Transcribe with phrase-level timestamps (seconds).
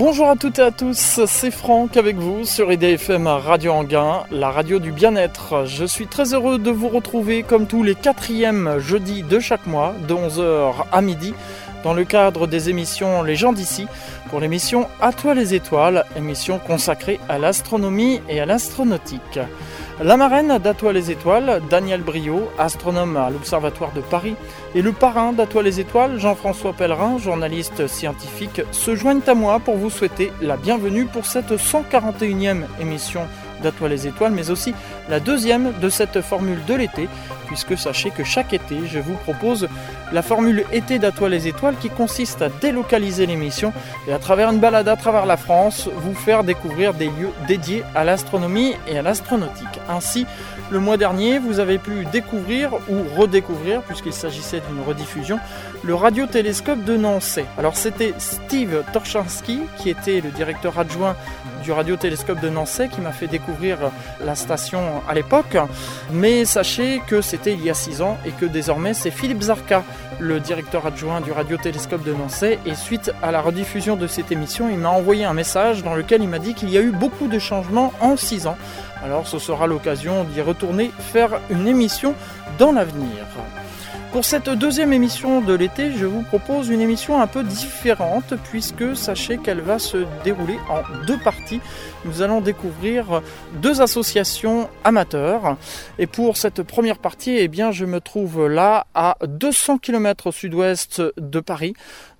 [0.00, 4.50] Bonjour à toutes et à tous, c'est Franck avec vous sur IDFM Radio Anguin, la
[4.50, 5.66] radio du bien-être.
[5.66, 9.94] Je suis très heureux de vous retrouver comme tous les quatrièmes jeudis de chaque mois,
[10.08, 11.34] de 11h à midi,
[11.84, 13.88] dans le cadre des émissions Les gens d'ici,
[14.30, 19.38] pour l'émission À toi les étoiles, émission consacrée à l'astronomie et à l'astronautique.
[20.02, 24.34] La marraine d'Atoile les Étoiles, Daniel Brio, astronome à l'Observatoire de Paris,
[24.74, 29.76] et le parrain d'Atoile les Étoiles, Jean-François Pellerin, journaliste scientifique, se joignent à moi pour
[29.76, 33.28] vous souhaiter la bienvenue pour cette 141e émission
[33.60, 34.74] d'Atoile les Étoiles, mais aussi
[35.08, 37.08] la deuxième de cette formule de l'été,
[37.46, 39.68] puisque sachez que chaque été, je vous propose
[40.12, 43.72] la formule été d'Atoile les Étoiles qui consiste à délocaliser l'émission
[44.08, 47.82] et à travers une balade à travers la France, vous faire découvrir des lieux dédiés
[47.94, 49.80] à l'astronomie et à l'astronautique.
[49.88, 50.26] Ainsi,
[50.70, 55.38] le mois dernier, vous avez pu découvrir ou redécouvrir, puisqu'il s'agissait d'une rediffusion,
[55.82, 57.42] le radiotélescope de Nancy.
[57.58, 61.16] Alors c'était Steve Torchinski, qui était le directeur adjoint
[61.64, 63.78] du radiotélescope de Nancy, qui m'a fait découvrir
[64.24, 65.56] la station à l'époque.
[66.12, 69.82] Mais sachez que c'était il y a six ans et que désormais c'est Philippe Zarka,
[70.20, 72.58] le directeur adjoint du radiotélescope de Nancy.
[72.64, 76.22] Et suite à la rediffusion de cette émission, il m'a envoyé un message dans lequel
[76.22, 78.56] il m'a dit qu'il y a eu beaucoup de changements en six ans.
[79.02, 82.14] Alors ce sera l'occasion d'y retourner faire une émission
[82.58, 83.26] dans l'avenir.
[84.12, 88.96] Pour cette deuxième émission de l'été, je vous propose une émission un peu différente puisque
[88.96, 91.60] sachez qu'elle va se dérouler en deux parties.
[92.04, 93.22] Nous allons découvrir
[93.62, 95.56] deux associations amateurs
[96.00, 100.32] et pour cette première partie, eh bien, je me trouve là à 200 km au
[100.32, 101.74] sud-ouest de Paris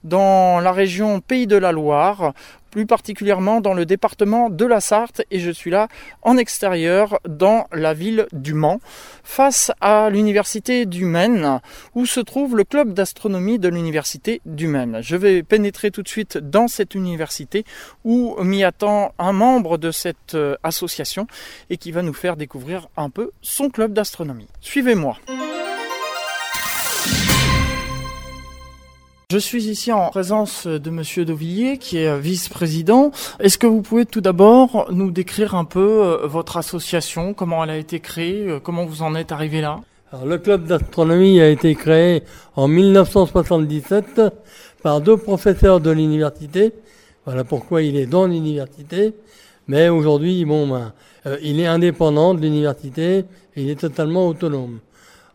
[0.04, 2.34] dans la région Pays de la Loire,
[2.70, 5.88] plus particulièrement dans le département de la Sarthe et je suis là
[6.22, 8.80] en extérieur dans la ville du Mans
[9.24, 11.60] face à l'université du Maine
[11.94, 15.00] où se trouve le club d'astronomie de l'université du Maine.
[15.02, 17.64] Je vais pénétrer tout de suite dans cette université
[18.04, 21.26] où m'y attend un membre de cette euh, association
[21.68, 24.48] et qui va nous faire découvrir un peu son club d'astronomie.
[24.60, 25.16] Suivez-moi.
[29.30, 33.12] Je suis ici en présence de Monsieur Dovillier, qui est vice-président.
[33.38, 37.70] Est-ce que vous pouvez tout d'abord nous décrire un peu euh, votre association, comment elle
[37.70, 39.82] a été créée, euh, comment vous en êtes arrivé là?
[40.10, 42.24] Alors, Le club d'astronomie a été créé
[42.56, 44.20] en 1977
[44.82, 46.72] par deux professeurs de l'université.
[47.24, 49.14] Voilà pourquoi il est dans l'université.
[49.68, 50.92] Mais aujourd'hui, bon, ben,
[51.26, 53.26] euh, il est indépendant de l'université
[53.56, 54.78] il est totalement autonome.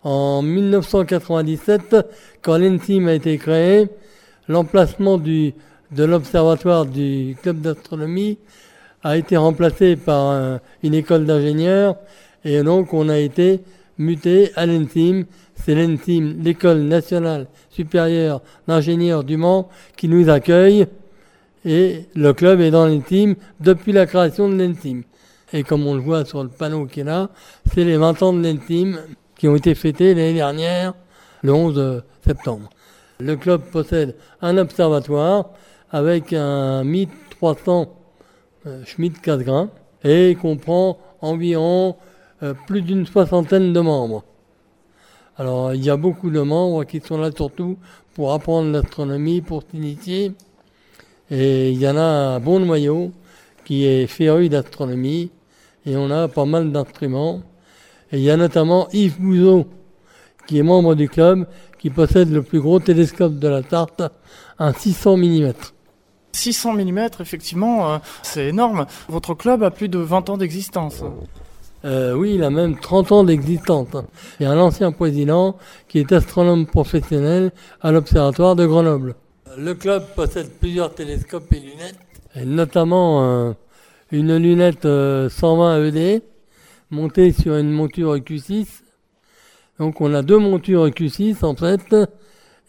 [0.05, 1.95] En 1997,
[2.43, 3.87] quand l'ENSIM a été créé,
[4.47, 5.51] l'emplacement de
[5.97, 8.37] l'observatoire du club d'astronomie
[9.03, 11.95] a été remplacé par un- une école d'ingénieurs
[12.43, 13.61] et donc on a été
[13.97, 15.23] muté à l'ENSIM.
[15.55, 20.85] C'est l'ENSIM, l'école nationale supérieure d'ingénieurs du Mans, qui nous accueille
[21.65, 25.01] et le club est dans l'ENSIM depuis la création de l'ENSIM.
[25.51, 27.29] Et comme on le voit sur le panneau qui est là,
[27.73, 28.99] c'est les 20 ans de l'ENSIM
[29.37, 30.93] qui ont été fêtés l'année dernière,
[31.41, 32.69] le 11 septembre.
[33.19, 35.51] Le club possède un observatoire
[35.91, 37.87] avec un 1300
[38.67, 39.69] euh, Schmidt 4 grains
[40.03, 41.95] et comprend environ
[42.43, 44.23] euh, plus d'une soixantaine de membres.
[45.37, 47.77] Alors il y a beaucoup de membres qui sont là surtout
[48.13, 50.31] pour apprendre l'astronomie, pour s'initier.
[51.29, 53.11] Et il y en a un bon noyau
[53.65, 55.31] qui est féru d'astronomie
[55.85, 57.41] et on a pas mal d'instruments.
[58.11, 59.65] Et il y a notamment Yves Bouzeau,
[60.47, 61.47] qui est membre du club,
[61.79, 64.01] qui possède le plus gros télescope de la Tarte,
[64.59, 65.53] un 600 mm.
[66.31, 68.85] 600 mm, effectivement, euh, c'est énorme.
[69.07, 71.03] Votre club a plus de 20 ans d'existence.
[71.85, 73.89] Euh, oui, il a même 30 ans d'existence.
[74.39, 77.51] Il y a un ancien président qui est astronome professionnel
[77.81, 79.15] à l'Observatoire de Grenoble.
[79.57, 81.99] Le club possède plusieurs télescopes et lunettes,
[82.35, 83.53] et notamment euh,
[84.11, 86.23] une lunette euh, 120 ED
[86.91, 88.81] montée sur une monture EQ6.
[89.79, 91.95] Donc on a deux montures EQ6 en fait,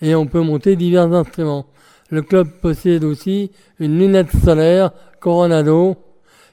[0.02, 1.66] et on peut monter divers instruments.
[2.10, 3.50] Le club possède aussi
[3.80, 5.96] une lunette solaire Coronado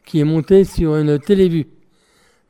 [0.06, 1.68] qui est montée sur une télévue.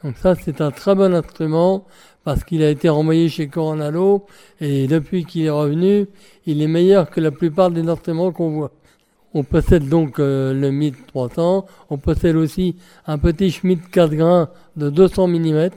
[0.04, 1.86] Donc ça, c'est un très bon instrument
[2.24, 4.25] parce qu'il a été renvoyé chez Coronado
[4.60, 6.07] et depuis qu'il est revenu,
[6.45, 8.71] il est meilleur que la plupart des instruments qu'on voit.
[9.33, 12.75] On possède donc euh, le MIT 300, on possède aussi
[13.07, 15.69] un petit Schmidt 4 grains de 200 mm,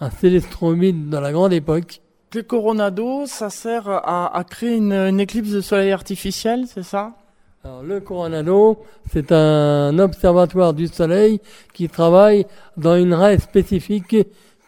[0.00, 2.00] un célestromide de la grande époque.
[2.34, 7.14] Le Coronado, ça sert à, à créer une, une éclipse de soleil artificielle, c'est ça?
[7.64, 8.78] Alors, le Coronado,
[9.10, 11.40] c'est un observatoire du Soleil
[11.74, 12.46] qui travaille
[12.76, 14.16] dans une raie spécifique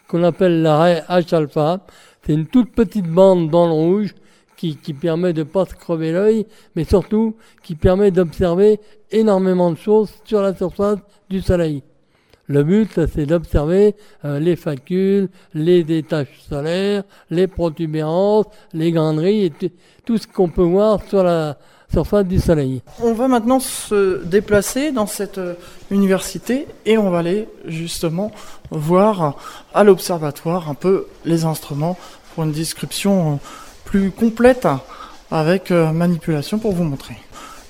[0.09, 1.81] qu'on appelle la raie H-alpha.
[2.27, 4.15] C'est une toute petite bande dans le rouge
[4.61, 6.47] qui, qui permet de pas se crever l'œil,
[6.77, 8.79] mais surtout qui permet d'observer
[9.11, 10.99] énormément de choses sur la surface
[11.31, 11.83] du soleil.
[12.47, 19.53] Le but, c'est d'observer euh, les facules, les détaches solaires, les protubérances, les graineries et
[20.05, 21.57] tout ce qu'on peut voir sur la
[21.91, 22.83] surface du soleil.
[23.01, 25.55] On va maintenant se déplacer dans cette euh,
[25.91, 28.31] université et on va aller justement
[28.71, 29.37] voir
[29.73, 31.97] à l'observatoire un peu les instruments
[32.35, 33.37] pour une description euh,
[33.91, 34.69] plus complète
[35.33, 37.17] avec manipulation pour vous montrer.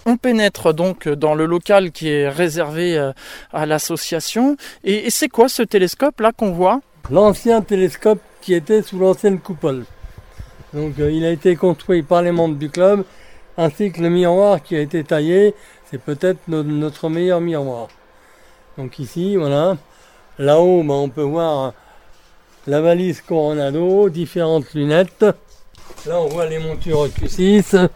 [0.05, 3.12] On pénètre donc dans le local qui est réservé euh,
[3.55, 4.58] à l'association.
[4.84, 6.81] Et, c'est quoi ce télescope là qu'on voit?
[7.11, 9.87] L'ancien télescope qui était sous l'ancienne coupole.
[10.75, 13.05] Donc euh, il a été construit par les membres du club,
[13.56, 15.55] ainsi que le miroir qui a été taillé.
[15.90, 17.88] C'est peut-être notre meilleur miroir.
[18.76, 19.78] Donc ici, voilà.
[20.38, 21.73] Là-haut, ben, on peut voir
[22.66, 25.25] la valise Coronado, différentes lunettes.
[26.06, 27.88] Là, on voit les montures Q6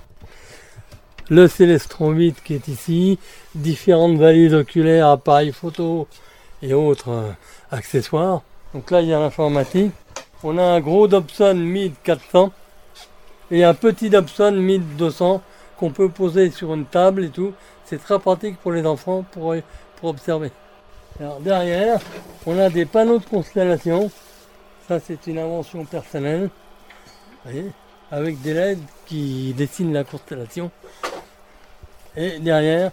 [1.30, 3.18] le Célestron 8 qui est ici,
[3.54, 6.06] différentes valises oculaires, appareils photo
[6.62, 7.30] et autres euh,
[7.70, 8.42] accessoires.
[8.74, 9.92] Donc là, il y a l'informatique.
[10.42, 12.52] On a un gros Dobson 1400
[13.50, 15.42] et un petit Dobson 1200
[15.78, 17.54] qu'on peut poser sur une table et tout.
[17.84, 19.54] C'est très pratique pour les enfants pour,
[19.96, 20.50] pour observer.
[21.20, 22.00] Alors derrière,
[22.46, 24.10] on a des panneaux de constellation.
[24.88, 26.50] Ça, c'est une invention personnelle.
[27.44, 27.70] Vous voyez,
[28.14, 30.70] avec des LED qui dessinent la constellation.
[32.16, 32.92] Et derrière,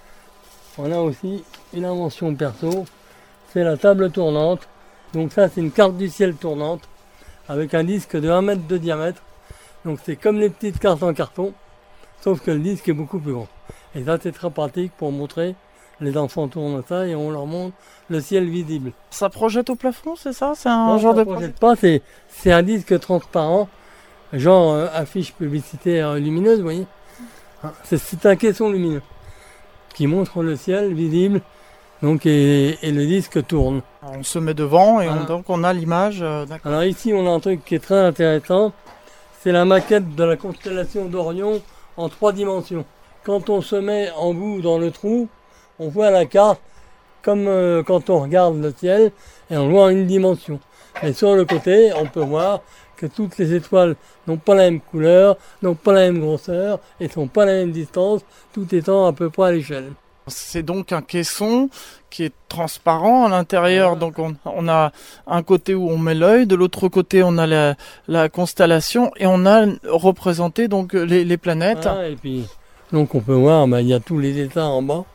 [0.79, 1.43] on a aussi
[1.75, 2.85] une invention perso,
[3.53, 4.67] c'est la table tournante.
[5.13, 6.81] Donc ça, c'est une carte du ciel tournante
[7.47, 9.21] avec un disque de 1 mètre de diamètre.
[9.85, 11.53] Donc c'est comme les petites cartes en carton,
[12.23, 13.47] sauf que le disque est beaucoup plus grand.
[13.93, 15.53] Et ça, c'est très pratique pour montrer.
[15.99, 17.75] Les enfants tournent ça et on leur montre
[18.09, 18.91] le ciel visible.
[19.11, 20.53] Ça projette au plafond, c'est ça?
[20.55, 23.69] C'est un genre de projette pas, c'est un disque transparent,
[24.33, 26.87] genre euh, affiche publicitaire lumineuse, vous voyez.
[27.63, 29.01] Ah, c'est un caisson lumineux
[29.93, 31.41] qui montre le ciel visible
[32.01, 33.81] donc, et, le disque tourne.
[34.01, 36.21] on se met devant et donc on a l'image.
[36.23, 38.73] Euh, Alors ici on a un truc qui est très intéressant,
[39.41, 41.61] c'est la maquette de la constellation d'Orion
[41.97, 42.85] en trois dimensions.
[43.23, 45.29] Quand on se met en bout dans le trou,
[45.77, 46.59] on voit la carte
[47.21, 49.11] comme euh, quand on regarde le ciel
[49.51, 50.59] et on voit une dimension.
[51.03, 52.61] Et sur le côté, on peut voir
[53.01, 53.95] que toutes les étoiles
[54.27, 57.71] n'ont pas la même couleur, n'ont pas la même grosseur et sont pas la même
[57.71, 58.21] distance,
[58.53, 59.91] tout étant à peu près à l'échelle.
[60.27, 61.69] C'est donc un caisson
[62.11, 63.95] qui est transparent à l'intérieur.
[63.97, 64.91] Donc on, a
[65.25, 67.75] un côté où on met l'œil, de l'autre côté on a
[68.07, 71.89] la, constellation et on a représenté donc les, planètes.
[72.07, 72.45] et puis
[72.93, 75.05] donc on peut voir, bah, il y a tous les états en bas.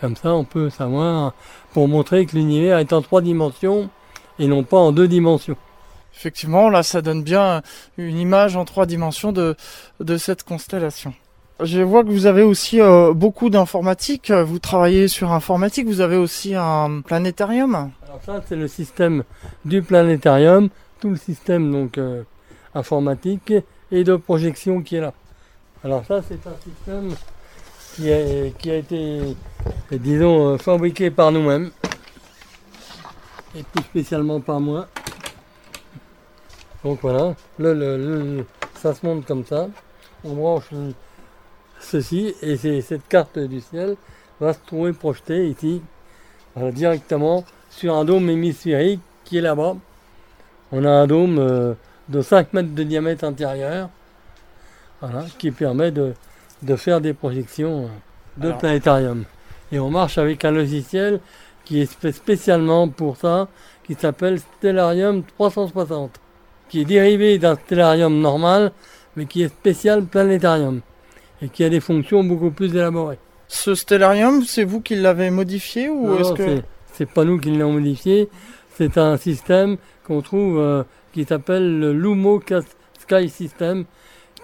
[0.00, 1.34] Comme ça on peut savoir
[1.74, 3.90] pour montrer que l'univers est en trois dimensions
[4.38, 5.56] et non pas en deux dimensions.
[6.18, 7.62] Effectivement, là, ça donne bien
[7.96, 9.54] une image en trois dimensions de,
[10.16, 11.14] cette constellation.
[11.62, 14.32] Je vois que vous avez aussi euh, beaucoup d'informatique.
[14.32, 15.86] Vous travaillez sur informatique.
[15.86, 17.92] Vous avez aussi un planétarium.
[18.04, 19.22] Alors ça, c'est le système
[19.64, 22.24] du planétarium, tout le système donc euh,
[22.74, 23.52] informatique
[23.92, 25.12] et de projection qui est là.
[25.84, 27.14] Alors ça, c'est un système
[27.94, 29.20] qui a, qui a été,
[29.92, 31.70] disons, euh, fabriqué par nous-mêmes
[33.56, 34.88] et plus spécialement par moi.
[36.84, 38.44] Donc voilà, le,
[38.74, 39.68] ça se monte comme ça.
[40.24, 40.70] On branche
[41.80, 43.96] ceci et cette carte du ciel
[44.40, 45.82] va se trouver projetée ici,
[46.56, 49.76] directement sur un dôme hémisphérique qui est là-bas.
[50.70, 51.74] On a un dôme euh,
[52.08, 53.88] de 5 mètres de diamètre intérieur,
[55.38, 56.14] qui permet de,
[56.76, 57.88] faire des projections
[58.36, 59.24] de planétarium.
[59.72, 61.20] Et on marche avec un logiciel
[61.64, 63.48] qui est fait spécialement pour ça,
[63.84, 66.18] qui s'appelle Stellarium 360
[66.68, 68.72] qui est dérivé d'un stellarium normal,
[69.16, 70.80] mais qui est spécial planétarium,
[71.42, 73.18] et qui a des fonctions beaucoup plus élaborées.
[73.48, 77.72] Ce stellarium, c'est vous qui l'avez modifié ou est-ce que c'est pas nous qui l'avons
[77.72, 78.28] modifié,
[78.76, 80.82] c'est un système qu'on trouve euh,
[81.12, 82.40] qui s'appelle le Lumo
[82.98, 83.84] Sky System,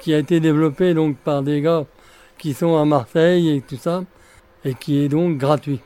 [0.00, 1.85] qui a été développé donc par des gars
[2.38, 4.04] qui sont à Marseille et tout ça,
[4.64, 5.81] et qui est donc gratuit.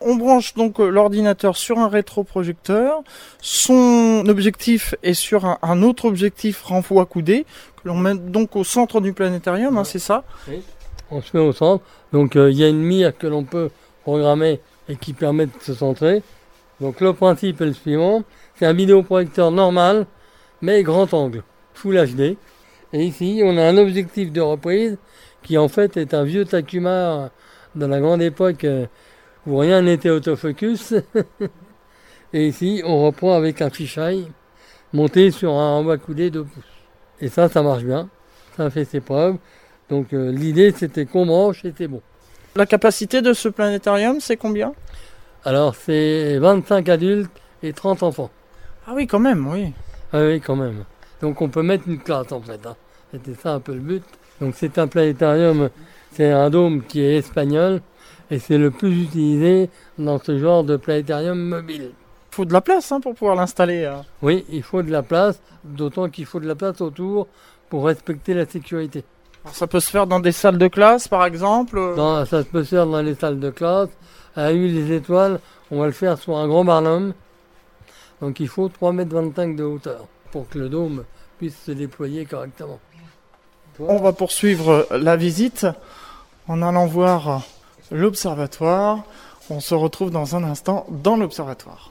[0.00, 3.02] On branche donc euh, l'ordinateur sur un rétroprojecteur.
[3.40, 9.00] Son objectif est sur un, autre objectif renvoi coudé que l'on met donc au centre
[9.00, 10.62] du planétarium, hein, c'est ça oui.
[11.10, 11.84] On se met au centre.
[12.12, 13.70] Donc euh, il y a une mire que l'on peut
[14.02, 16.22] programmer et qui permet de se centrer.
[16.80, 18.22] Donc le principe est le suivant.
[18.54, 20.06] C'est un vidéoprojecteur normal,
[20.62, 21.42] mais grand angle,
[21.74, 22.36] Full HD.
[22.92, 24.96] Et ici, on a un objectif de reprise
[25.42, 27.30] qui en fait est un vieux Takuma
[27.74, 28.86] de la grande époque euh,
[29.48, 30.94] où rien n'était autofocus.
[32.32, 34.28] et ici, on reprend avec un fisheye
[34.92, 36.64] monté sur un bas coudé de pouces.
[37.20, 38.08] Et ça, ça marche bien.
[38.56, 39.36] ça fait ses preuves.
[39.88, 42.02] Donc euh, l'idée c'était qu'on mange et c'est bon.
[42.56, 44.74] La capacité de ce planétarium, c'est combien?
[45.44, 47.30] Alors c'est 25 adultes
[47.62, 48.30] et 30 enfants.
[48.86, 49.72] Ah oui, quand même, oui.
[50.12, 50.84] Ah oui, quand même.
[51.22, 52.60] Donc on peut mettre une classe en fait.
[52.66, 52.76] hein.
[53.12, 54.04] C'était ça un peu le but.
[54.40, 55.70] Donc c'est un planétarium,
[56.12, 57.80] c'est un dôme qui est espagnol
[58.30, 61.92] et c'est le plus utilisé dans ce genre de planétarium mobile.
[62.32, 63.84] Il faut de la place hein, pour pouvoir l'installer.
[63.86, 64.02] hein.
[64.22, 67.26] Oui, il faut de la place, d'autant qu'il faut de la place autour
[67.68, 69.02] pour respecter la sécurité.
[69.44, 71.78] Alors, ça peut se faire dans des salles de classe, par exemple.
[71.78, 73.88] euh, Dans- ça se peut se faire dans les salles de classe.
[74.36, 77.12] À Huile les étoiles, on va le faire sur un grand barnum.
[78.20, 81.04] Donc il faut 3,25 m de hauteur pour que le dôme
[81.38, 82.78] puisse se déployer correctement.
[83.80, 85.66] On va poursuivre la visite
[86.48, 87.42] en allant voir
[87.90, 89.04] l'observatoire.
[89.50, 91.90] On se retrouve dans un instant dans l'observatoire.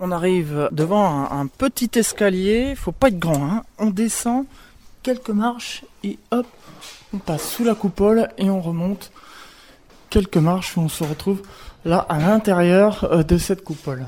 [0.00, 3.62] On arrive devant un, petit escalier, faut pas être grand, hein.
[3.78, 4.46] on descend
[5.02, 6.46] quelques marches et hop,
[7.14, 9.12] on passe sous la coupole et on remonte
[10.10, 11.42] quelques marches où on se retrouve
[11.84, 14.06] là à l'intérieur euh, de cette coupole.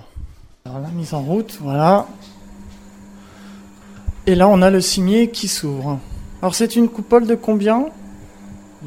[0.64, 2.06] Alors la mise en route, voilà.
[4.26, 5.98] Et là, on a le cimier qui s'ouvre.
[6.40, 7.86] Alors, c'est une coupole de combien?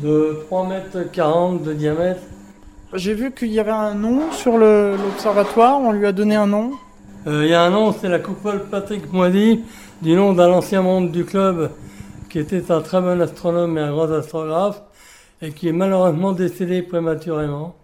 [0.02, 2.22] De 3,40 m de diamètre.
[2.94, 5.80] J'ai vu qu'il y avait un nom sur le- l'observatoire.
[5.82, 6.72] On lui a donné un nom.
[7.26, 9.62] Euh, Il y a un nom, c'est la coupole Patrick Moisy,
[10.02, 11.72] du nom d'un ancien membre du club
[12.30, 14.82] qui était un très bon astronome et un grand astrographe
[15.42, 17.76] et qui est malheureusement décédé prématurément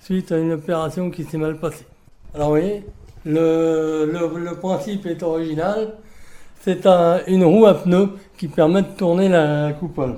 [0.00, 1.86] suite à une opération qui s'est mal passée.
[2.34, 2.82] Alors oui,
[3.24, 5.94] le, le- le principe est original.
[6.62, 10.16] C'est un- une roue à pneus qui permet de tourner la coupole.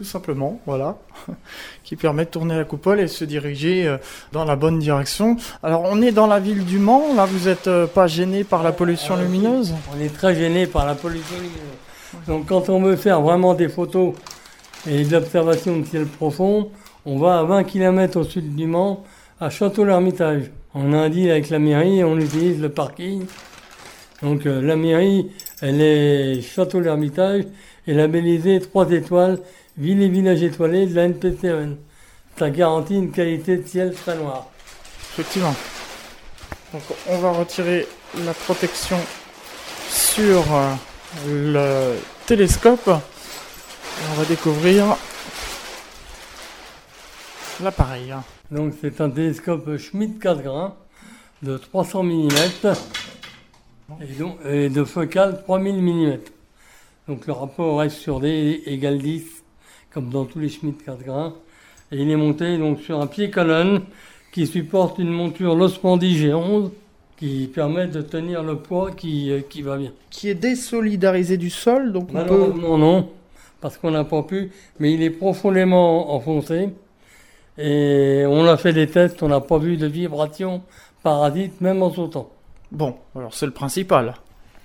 [0.00, 0.96] Tout simplement, voilà.
[1.84, 3.98] qui permet de tourner la coupole et se diriger euh,
[4.32, 5.36] dans la bonne direction.
[5.62, 7.14] Alors, on est dans la ville du Mans.
[7.14, 9.74] Là, vous n'êtes pas gêné par la pollution Ah, lumineuse?
[9.94, 11.76] On est très gêné par la pollution lumineuse.
[12.26, 14.14] Donc quand on veut faire vraiment des photos
[14.88, 16.70] et de l'observation de ciel profond,
[17.04, 19.04] on va à 20 km au sud du Mans,
[19.38, 20.50] à Château-l'Hermitage.
[20.74, 23.26] On a un deal avec la mairie on utilise le parking.
[24.22, 25.30] Donc euh, la mairie,
[25.60, 27.44] elle est Château-l'Hermitage
[27.86, 29.38] et labellisée 3 étoiles,
[29.80, 31.76] ville et village étoilé de la NPCN.
[32.38, 34.46] Ça garantit une qualité de ciel très noire.
[35.12, 35.54] Effectivement.
[36.72, 37.88] Donc, on va retirer
[38.24, 38.98] la protection
[39.88, 40.74] sur euh,
[41.26, 42.88] le télescope.
[42.88, 44.96] Et on va découvrir
[47.62, 48.14] l'appareil.
[48.50, 50.74] Donc c'est un télescope Schmidt 4 grains
[51.42, 52.28] de 300 mm
[54.00, 56.18] et, donc, et de focale 3000 mm.
[57.08, 59.39] Donc le rapport S sur D égale 10,
[59.92, 61.34] comme dans tous les Schmidt 4 grains.
[61.92, 63.82] Et il est monté donc sur un pied-colonne
[64.32, 66.70] qui supporte une monture Losmandi G11
[67.16, 69.92] qui permet de tenir le poids qui, euh, qui va bien.
[70.08, 72.18] Qui est désolidarisé du sol, donc on peut...
[72.18, 73.10] Malheureusement non,
[73.60, 76.70] parce qu'on n'a pas pu, mais il est profondément enfoncé.
[77.58, 80.62] Et on a fait des tests, on n'a pas vu de vibration
[81.02, 82.30] parasite, même en sautant.
[82.72, 84.14] Bon, alors c'est le principal.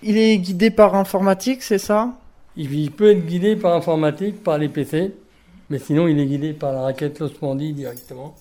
[0.01, 2.13] Il est guidé par informatique, c'est ça?
[2.57, 5.13] Il, peut être guidé par informatique, par les PC,
[5.69, 8.35] mais sinon il est guidé par la raquette Losmandi directement.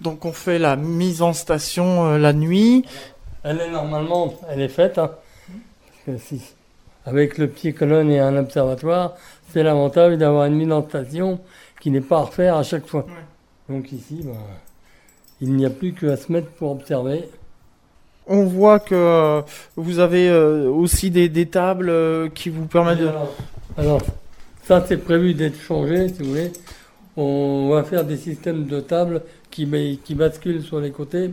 [0.00, 2.84] Donc on fait la mise en station euh, la nuit.
[3.44, 5.12] Elle est normalement, elle est faite, hein,
[6.06, 6.42] parce que si,
[7.04, 9.14] avec le pied colonne et un observatoire,
[9.52, 11.40] c'est l'avantage d'avoir une mise en station
[11.80, 13.06] qui n'est pas à refaire à chaque fois.
[13.68, 14.34] Donc ici, ben,
[15.40, 17.28] il n'y a plus qu'à se mettre pour observer.
[18.26, 19.42] On voit que euh,
[19.76, 23.08] vous avez euh, aussi des, des tables euh, qui vous permettent de...
[23.08, 23.34] Alors,
[23.76, 24.02] alors,
[24.64, 26.52] ça c'est prévu d'être changé, si vous voulez.
[27.16, 31.30] On va faire des systèmes de tables qui, ba- qui basculent sur les côtés,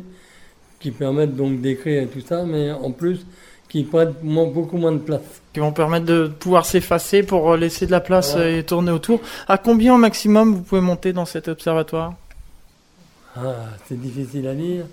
[0.80, 3.26] qui permettent donc d'écrire et tout ça, mais en plus
[3.70, 5.22] qui prennent moins- beaucoup moins de place.
[5.54, 9.22] qui vont permettre de pouvoir s'effacer pour laisser de la place et tourner autour.
[9.48, 12.14] À combien au maximum vous pouvez monter dans cet observatoire?
[13.38, 13.56] Ah,
[13.88, 14.84] c'est difficile à dire,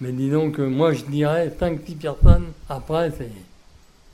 [0.00, 3.10] mais dis donc, euh, moi je dirais 5-6 personnes, après,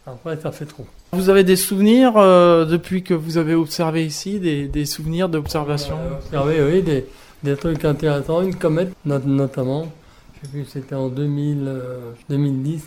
[0.07, 0.87] après ça fait trop.
[1.13, 5.97] Vous avez des souvenirs euh, depuis que vous avez observé ici, des, des souvenirs d'observation
[6.19, 7.07] observé, oui, des,
[7.43, 9.87] des trucs intéressants, une comète not- notamment,
[10.43, 12.83] je sais plus, c'était en 2000, euh, 2010.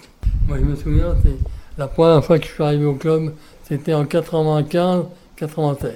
[0.48, 1.36] Moi je me souviens, c'est
[1.78, 3.34] la première fois que je suis arrivé au club,
[3.68, 5.94] c'était en 95-96.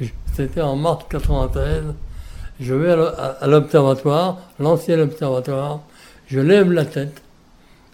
[0.00, 1.82] Je- C'était en mars 96.
[2.60, 5.80] Je vais à l'o- à à l'observatoire, l'ancien observatoire,
[6.26, 7.22] je lève la tête,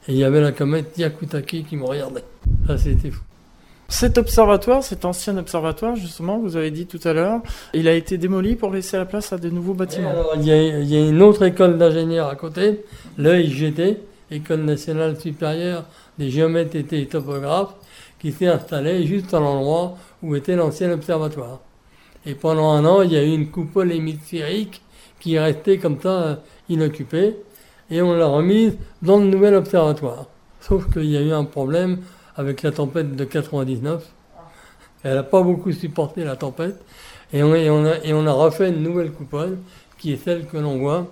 [0.08, 2.24] et il y avait la comète Yakutaki qui me regardait.
[2.66, 3.22] Ça c'était fou.
[3.88, 7.40] Cet observatoire, cet ancien observatoire, justement, vous avez dit tout à l'heure,
[7.74, 10.10] il a été démoli pour laisser la place à de nouveaux bâtiments.
[10.10, 12.84] alors, il, y a, il y a une autre école d'ingénieurs à côté,
[13.16, 13.96] le IGT,
[14.30, 15.82] École nationale supérieure
[16.18, 17.74] des géomètres et topographes,
[18.20, 21.58] qui s'est installée juste à l'endroit où était l'ancien observatoire.
[22.26, 24.82] Et pendant un an, il y a eu une coupole hémisphérique
[25.20, 26.36] qui est restée comme ça euh,
[26.68, 27.36] inoccupée,
[27.90, 30.26] et on l'a remise dans le nouvel observatoire.
[30.60, 31.98] Sauf qu'il y a eu un problème
[32.36, 34.04] avec la tempête de 99.
[35.02, 36.76] Elle n'a pas beaucoup supporté la tempête,
[37.32, 37.52] et on,
[38.26, 39.58] a, refait une nouvelle coupole,
[39.98, 41.06] qui est celle que l'on voit,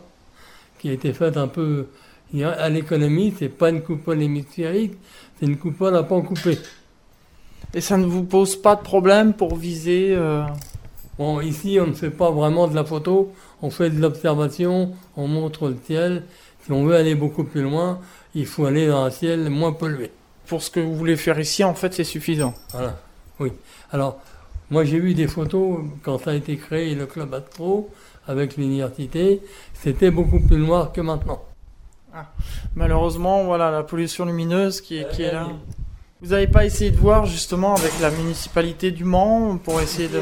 [0.78, 1.86] qui a été faite un peu
[2.42, 4.94] à l'économie, c'est pas une coupole hémisphérique,
[5.38, 6.58] c'est une coupole à pan coupé.
[7.74, 10.42] Et ça ne vous pose pas de problème pour viser euh,
[11.18, 15.26] Bon, ici, on ne fait pas vraiment de la photo, on fait de l'observation, on
[15.26, 16.22] montre le ciel.
[16.64, 17.98] Si on veut aller beaucoup plus loin,
[18.34, 20.12] il faut aller dans un ciel moins pollué.
[20.46, 22.54] Pour ce que vous voulez faire ici, en fait, c'est suffisant.
[22.70, 22.96] Voilà,
[23.40, 23.52] oui.
[23.90, 24.20] Alors,
[24.70, 27.90] moi, j'ai vu des photos quand ça a été créé, le club Astro,
[28.28, 29.42] avec l'université.
[29.75, 31.42] C'était beaucoup plus noir que maintenant.
[32.14, 32.26] Ah.
[32.76, 35.48] Malheureusement, voilà, la pollution lumineuse qui est, qui est là.
[36.20, 40.20] Vous n'avez pas essayé de voir justement avec la municipalité du Mans pour essayer de...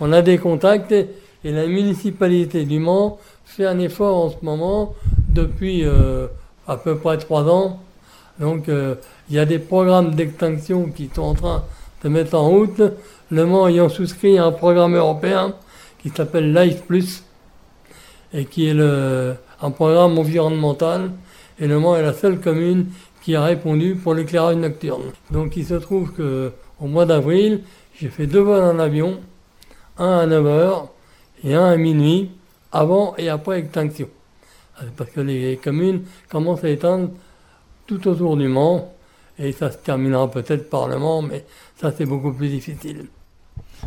[0.00, 4.94] On a des contacts et la municipalité du Mans fait un effort en ce moment
[5.28, 6.28] depuis euh,
[6.66, 7.80] à peu près trois ans.
[8.38, 8.94] Donc euh,
[9.28, 11.64] il y a des programmes d'extinction qui sont en train
[12.04, 12.80] de mettre en route.
[13.30, 15.54] Le Mans ayant souscrit à un programme européen
[16.00, 17.24] qui s'appelle Life Plus
[18.32, 21.10] et qui est un programme environnemental.
[21.58, 22.86] Et Le Mans est la seule commune
[23.22, 25.02] qui a répondu pour l'éclairage nocturne.
[25.32, 27.62] Donc il se trouve que au mois d'avril,
[27.98, 29.18] j'ai fait deux vols en avion
[29.98, 30.88] un à 9h
[31.44, 32.30] et un à minuit,
[32.72, 34.08] avant et après extinction.
[34.96, 37.10] Parce que les communes commencent à éteindre
[37.86, 38.94] tout autour du Mans,
[39.38, 41.44] et ça se terminera peut-être par le Mans, mais
[41.80, 43.06] ça c'est beaucoup plus difficile.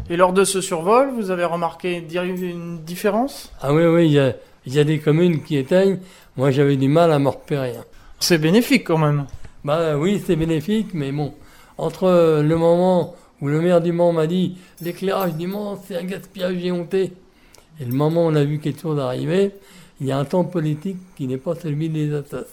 [0.10, 3.52] Et lors de ce survol, vous avez remarqué une différence?
[3.62, 4.08] Ah oui, oui,
[4.66, 6.00] il y, a, des communes qui éteignent.
[6.38, 7.76] Moi j'avais du mal à me repérer.
[7.76, 7.84] Hein.
[8.20, 9.26] C'est bénéfique quand même.
[9.64, 11.34] Bah oui, c'est bénéfique, mais bon,
[11.78, 16.04] entre le moment où le maire du Mans m'a dit l'éclairage du Mans, c'est un
[16.04, 17.12] gaspillage géonté.
[17.80, 19.52] Et le moment où on a vu quelque chose arriver,
[20.00, 22.46] il y a un temps politique qui n'est pas celui des attaques.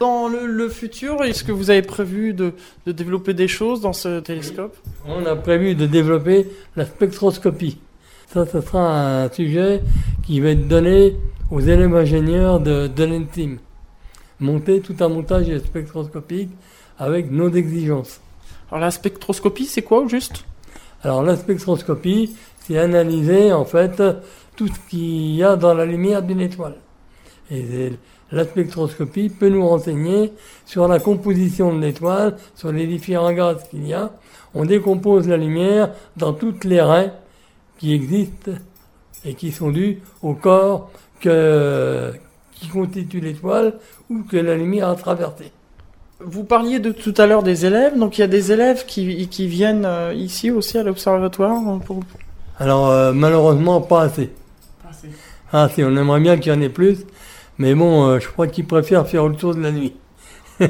[0.00, 2.54] Dans le, futur, est-ce que vous avez prévu de,
[2.86, 4.74] développer des choses dans ce télescope?
[5.06, 7.78] On a prévu de développer la spectroscopie.
[8.28, 9.82] Ça, ce sera un sujet
[10.22, 11.16] qui va être donné
[11.50, 13.58] aux élèves ingénieurs de, de l'ENTIM.
[14.38, 16.50] Monter tout un montage spectroscopique
[16.98, 18.20] avec nos exigences.
[18.70, 20.44] Alors la spectroscopie, c'est quoi au juste?
[21.02, 24.02] Alors la spectroscopie, c'est analyser en fait
[24.54, 26.76] tout ce qu'il y a dans la lumière d'une étoile.
[27.50, 27.92] Et
[28.30, 30.32] la spectroscopie peut nous renseigner
[30.66, 34.12] sur la composition de l'étoile, sur les différents gaz qu'il y a.
[34.54, 37.12] On décompose la lumière dans toutes les raies
[37.78, 38.52] qui existent
[39.24, 43.78] et qui sont dues au corps qui constitue l'étoile
[44.08, 45.50] ou que la lumière a traversé.
[46.22, 49.26] Vous parliez de tout à l'heure des élèves, donc il y a des élèves qui,
[49.28, 52.00] qui viennent euh, ici aussi à l'observatoire euh, pour...
[52.58, 54.30] Alors euh, malheureusement pas assez.
[54.82, 55.08] Pas assez.
[55.52, 57.06] Ah si, on aimerait bien qu'il y en ait plus,
[57.56, 59.94] mais bon, je crois qu'ils préfèrent faire le tour de la nuit.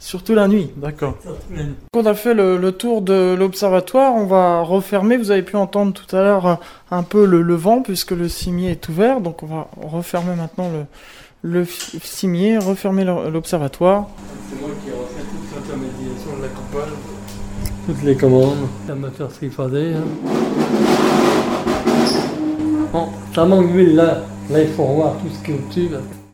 [0.00, 1.16] Surtout la nuit, d'accord.
[1.94, 5.16] On a fait le, tour de l'observatoire, on va refermer.
[5.16, 6.58] Vous avez pu entendre tout à l'heure
[6.90, 10.68] un peu le, le, vent puisque le cimier est ouvert, donc on va refermer maintenant
[10.70, 10.86] le,
[11.42, 14.08] le cimier, refermer l'observatoire.
[14.48, 16.92] C'est moi qui ai refait toute l'intermédiation de la coupole.
[17.86, 19.94] Toutes les commandes, la moteur triphasé.
[19.94, 20.04] Hein.
[22.92, 24.22] Bon, ça manque d'huile là.
[24.50, 25.88] Là, il faut revoir tout ce qui est au-dessus.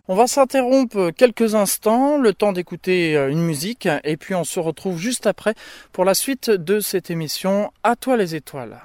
[0.09, 4.59] On va s'interrompre quelques instants, le temps d'écouter euh, une musique, et puis on se
[4.59, 5.55] retrouve juste après
[5.93, 8.81] pour la suite de cette émission À toi les étoiles.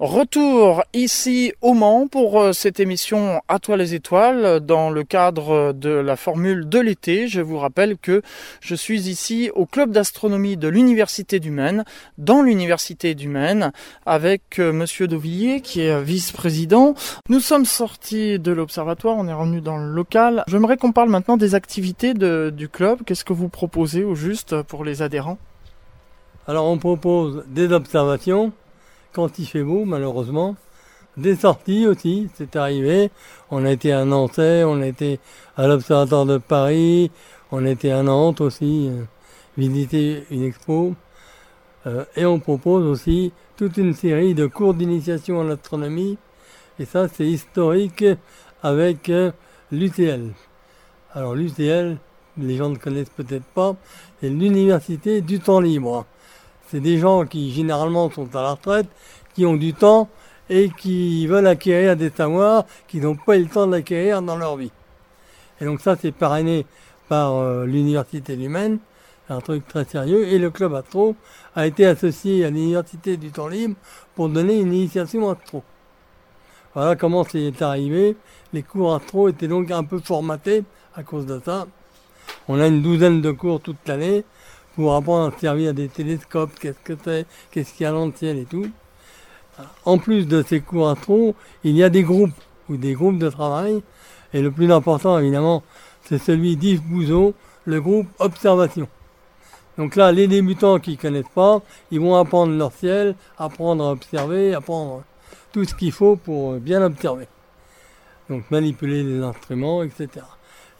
[0.00, 5.72] Retour ici au Mans pour euh, cette émission À toi les étoiles dans le cadre
[5.72, 7.28] de la formule de l'été.
[7.28, 8.20] Je vous rappelle que
[8.60, 11.84] je suis ici au club d'astronomie de l'Université du Maine,
[12.18, 13.70] dans l'Université du Maine,
[14.04, 16.94] avec euh, Monsieur Dauvillier qui est vice-président.
[17.28, 20.42] Nous sommes sortis de l'observatoire, on est revenu dans le local.
[20.48, 23.04] J'aimerais qu'on parle maintenant des activités du club.
[23.06, 25.38] Qu'est-ce que vous proposez au juste pour les adhérents?
[26.48, 28.52] Alors on propose des observations
[29.14, 30.56] quand il fait beau, malheureusement.
[31.16, 33.10] Des sorties aussi, c'est arrivé.
[33.50, 35.20] On a été à Nantais, on a été
[35.56, 37.12] à l'Observatoire de Paris,
[37.52, 39.04] on a été à Nantes aussi, euh,
[39.56, 40.94] visiter une expo.
[41.86, 46.18] Euh, et on propose aussi toute une série de cours d'initiation en astronomie.
[46.80, 48.04] Et ça, c'est historique
[48.62, 49.30] avec euh,
[49.70, 50.32] l'UTL.
[51.12, 51.96] Alors l'UTL,
[52.38, 53.76] les gens ne connaissent peut-être pas,
[54.20, 56.06] c'est l'université du temps libre.
[56.68, 58.86] C'est des gens qui généralement sont à la retraite,
[59.34, 60.08] qui ont du temps
[60.50, 64.56] et qui veulent acquérir des savoirs qu'ils n'ont pas eu le temps d'acquérir dans leur
[64.56, 64.70] vie.
[65.60, 66.66] Et donc ça, c'est parrainé
[67.08, 68.78] par euh, l'université du Maine,
[69.28, 71.16] un truc très sérieux, et le club Astro
[71.54, 73.76] a été associé à l'université du temps libre
[74.14, 75.62] pour donner une initiation Astro.
[76.74, 78.16] Voilà comment c'est arrivé.
[78.52, 81.66] Les cours Astro étaient donc un peu formatés à cause de ça.
[82.48, 84.24] On a une douzaine de cours toute l'année
[84.74, 88.12] pour apprendre à servir des télescopes, qu'est-ce que c'est, qu'est-ce qu'il y a dans le
[88.12, 88.66] ciel et tout.
[89.84, 92.32] En plus de ces cours astro, il y a des groupes
[92.68, 93.82] ou des groupes de travail.
[94.32, 95.62] Et le plus important, évidemment,
[96.02, 97.34] c'est celui d'Yves Bouzeau,
[97.64, 98.88] le groupe Observation.
[99.78, 101.60] Donc là, les débutants qui ne connaissent pas,
[101.90, 105.02] ils vont apprendre leur ciel, apprendre à observer, apprendre
[105.52, 107.26] tout ce qu'il faut pour bien observer.
[108.28, 110.08] Donc manipuler les instruments, etc.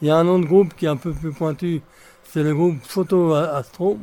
[0.01, 1.81] Il y a un autre groupe qui est un peu plus pointu,
[2.35, 3.97] c'est le groupe Photo Astro.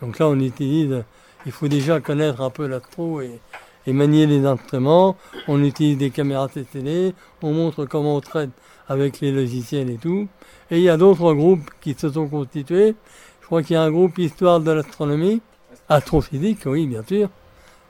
[0.00, 1.02] Donc là, on utilise,
[1.44, 3.40] il faut déjà connaître un peu l'astro et,
[3.84, 5.16] et manier les instruments.
[5.48, 8.50] On utilise des caméras CCD, on montre comment on traite
[8.86, 10.28] avec les logiciels et tout.
[10.70, 12.94] Et il y a d'autres groupes qui se sont constitués.
[13.40, 15.42] Je crois qu'il y a un groupe Histoire de l'astronomie,
[15.88, 17.28] astrophysique, oui, bien sûr.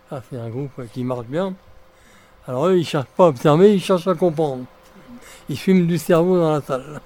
[0.09, 1.53] Ça, c'est un groupe qui marche bien.
[2.47, 4.65] Alors eux, ils cherchent pas à observer, ils cherchent à comprendre.
[5.51, 7.03] Ils fument du cerveau dans la salle.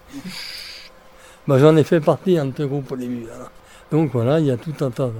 [1.46, 3.26] Bah, J'en ai fait partie un de ce groupe au début.
[3.90, 5.10] Donc voilà, il y a tout un tas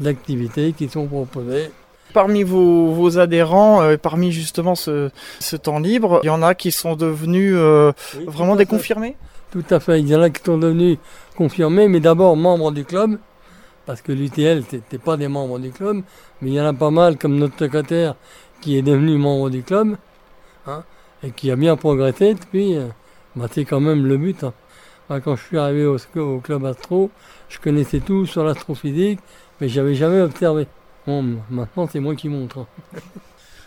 [0.00, 1.70] d'activités qui sont proposées.
[2.14, 5.10] Parmi vos, adhérents, euh, parmi justement ce,
[5.62, 7.92] temps libre, il y en a qui sont devenus euh,
[8.26, 9.16] vraiment des confirmés?
[9.50, 10.98] Tout à fait, il y en a qui sont devenus
[11.36, 13.18] confirmés, mais d'abord membres du club,
[13.84, 16.02] parce que l'UTL n'était pas des membres du club,
[16.40, 18.14] mais il y en a pas mal, comme notre secrétaire,
[18.60, 19.96] qui est devenu membre du club,
[20.66, 20.84] hein,
[21.22, 22.76] et qui a bien progressé depuis.
[22.76, 22.86] Euh,
[23.34, 24.42] bah, c'est quand même le but.
[24.44, 24.54] Hein.
[25.08, 27.10] Quand je suis arrivé au, club astro,
[27.48, 29.20] je connaissais tout sur l'astrophysique,
[29.60, 30.66] mais j'avais jamais observé.
[31.06, 32.58] Bon, maintenant c'est moi qui montre.
[32.58, 32.66] Hein.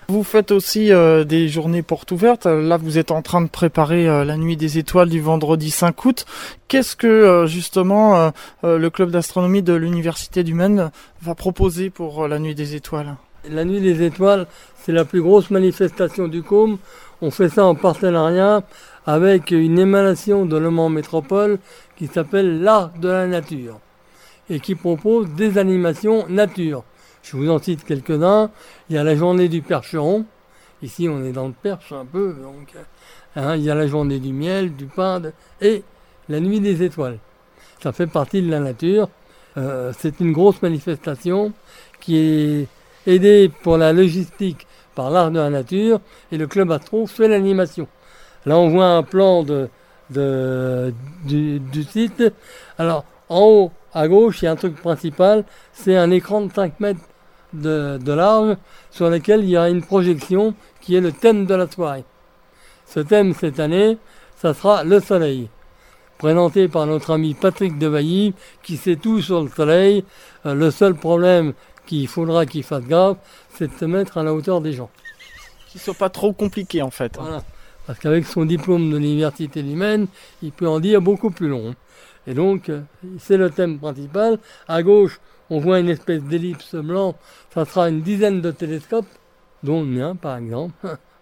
[0.09, 2.47] Vous faites aussi euh, des journées portes ouvertes.
[2.47, 6.03] Là, vous êtes en train de préparer euh, la nuit des étoiles du vendredi 5
[6.03, 6.25] août.
[6.67, 8.31] Qu'est-ce que euh, justement
[8.63, 10.89] le club d'astronomie de l'université du Maine
[11.21, 13.17] va proposer pour la nuit des étoiles?
[13.47, 16.77] La nuit des étoiles, c'est la plus grosse manifestation du COM.
[17.21, 18.63] On fait ça en partenariat
[19.05, 21.59] avec une émanation de Le Mans Métropole
[21.95, 23.79] qui s'appelle l'art de la nature
[24.49, 26.83] et qui propose des animations nature.
[27.23, 28.51] Je vous en cite quelques-uns.
[28.89, 30.25] Il y a la journée du percheron.
[30.81, 32.33] Ici, on est dans le perche un peu.
[32.41, 32.73] Donc,
[33.35, 35.21] hein, il y a la journée du miel, du pain
[35.61, 35.83] et
[36.27, 37.19] la nuit des étoiles.
[37.81, 39.09] Ça fait partie de la nature.
[39.57, 41.53] Euh, c'est une grosse manifestation
[41.99, 42.67] qui est
[43.07, 45.99] aidée pour la logistique par l'art de la nature
[46.31, 47.87] et le club astro fait l'animation.
[48.45, 49.69] Là, on voit un plan de,
[50.09, 52.23] du, du, site.
[52.77, 56.51] Alors, en haut, à gauche, il y a un truc principal, c'est un écran de
[56.51, 57.01] 5 mètres
[57.53, 58.57] de, large
[58.91, 62.03] sur lequel il y a une projection qui est le thème de la soirée.
[62.85, 63.97] Ce thème cette année,
[64.35, 65.49] ça sera le soleil,
[66.17, 68.33] présenté par notre ami Patrick Devailly
[68.63, 70.03] qui sait tout sur le soleil.
[70.45, 71.53] Euh, le seul problème
[71.89, 73.17] qu'il faudra qu'il fasse gaffe,
[73.55, 74.91] c'est de se mettre à la hauteur des gens.
[75.67, 77.17] Qui ne soit pas trop compliqué en fait.
[77.87, 80.05] Parce qu'avec son diplôme de l'université humaine,
[80.43, 81.73] il peut en dire beaucoup plus long.
[82.27, 82.81] Et donc, euh,
[83.17, 84.37] c'est le thème principal.
[84.67, 87.15] À gauche, on voit une espèce d'ellipse blanche,
[87.51, 89.07] ça sera une dizaine de télescopes,
[89.63, 90.73] dont le mien par exemple.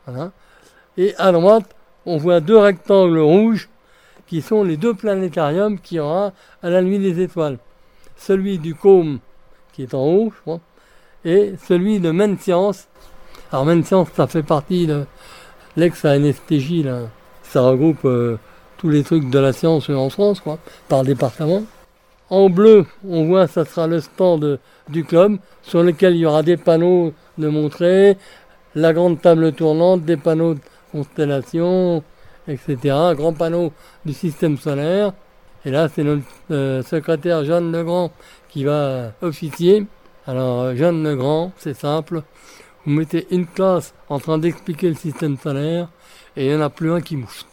[0.97, 1.73] Et à droite,
[2.05, 3.69] on voit deux rectangles rouges
[4.27, 7.57] qui sont les deux planétariums qu'il y aura à la nuit des étoiles.
[8.17, 9.19] Celui du Côme,
[9.77, 10.59] qui est en haut, je crois,
[11.23, 12.87] et celui de Maine Science.
[13.51, 15.05] Alors Maine Science, ça fait partie de
[15.77, 17.01] l'ex-ANSTJ, là.
[17.43, 18.37] Ça regroupe euh,
[18.77, 20.57] tous les trucs de la science en France, quoi,
[20.89, 21.61] par département.
[22.31, 24.59] En bleu, on voit ça sera le stand
[24.89, 28.17] du club sur lequel il y aura des panneaux de montrée,
[28.73, 30.59] la grande table tournante, des panneaux de
[30.91, 32.03] constellation,
[32.47, 32.77] etc.
[33.15, 33.71] Grand panneau
[34.05, 35.13] du système solaire.
[35.65, 38.11] Et là, c'est notre euh, secrétaire Jeanne Legrand
[38.49, 39.85] qui va officier.
[40.25, 42.23] Alors, Jeanne Legrand, c'est simple.
[42.85, 45.89] Vous mettez une classe en train d'expliquer le système solaire
[46.35, 47.45] et il n'y en a plus un qui mouche.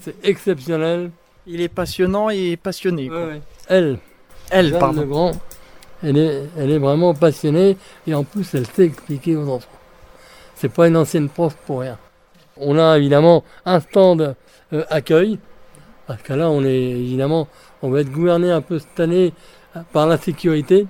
[0.00, 1.10] C'est exceptionnel.
[1.46, 3.10] Il est passionnant et passionné.
[3.68, 3.98] Elle.
[4.50, 5.06] Elle, pardon.
[5.06, 5.32] Grand,
[6.02, 9.68] elle est, elle est vraiment passionnée et en plus elle sait expliquer aux enfants.
[10.56, 11.98] C'est pas une ancienne prof pour rien.
[12.56, 14.34] On a évidemment un stand
[14.72, 15.38] euh, accueil,
[16.10, 17.46] parce que là on est évidemment,
[17.82, 19.32] on va être gouverné un peu cette année
[19.92, 20.88] par la sécurité.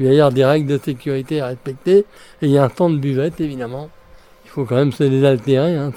[0.00, 2.06] Il va y avoir des règles de sécurité à respecter et
[2.46, 3.90] il y a un stand de buvette évidemment.
[4.46, 5.76] Il faut quand même se désaltérer.
[5.76, 5.92] Hein,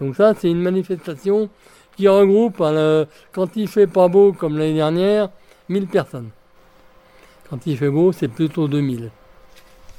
[0.00, 1.50] Donc ça c'est une manifestation
[1.94, 5.28] qui regroupe, hein, quand il fait pas beau comme l'année dernière,
[5.68, 6.30] 1000 personnes.
[7.50, 9.10] Quand il fait beau, c'est plutôt 2000.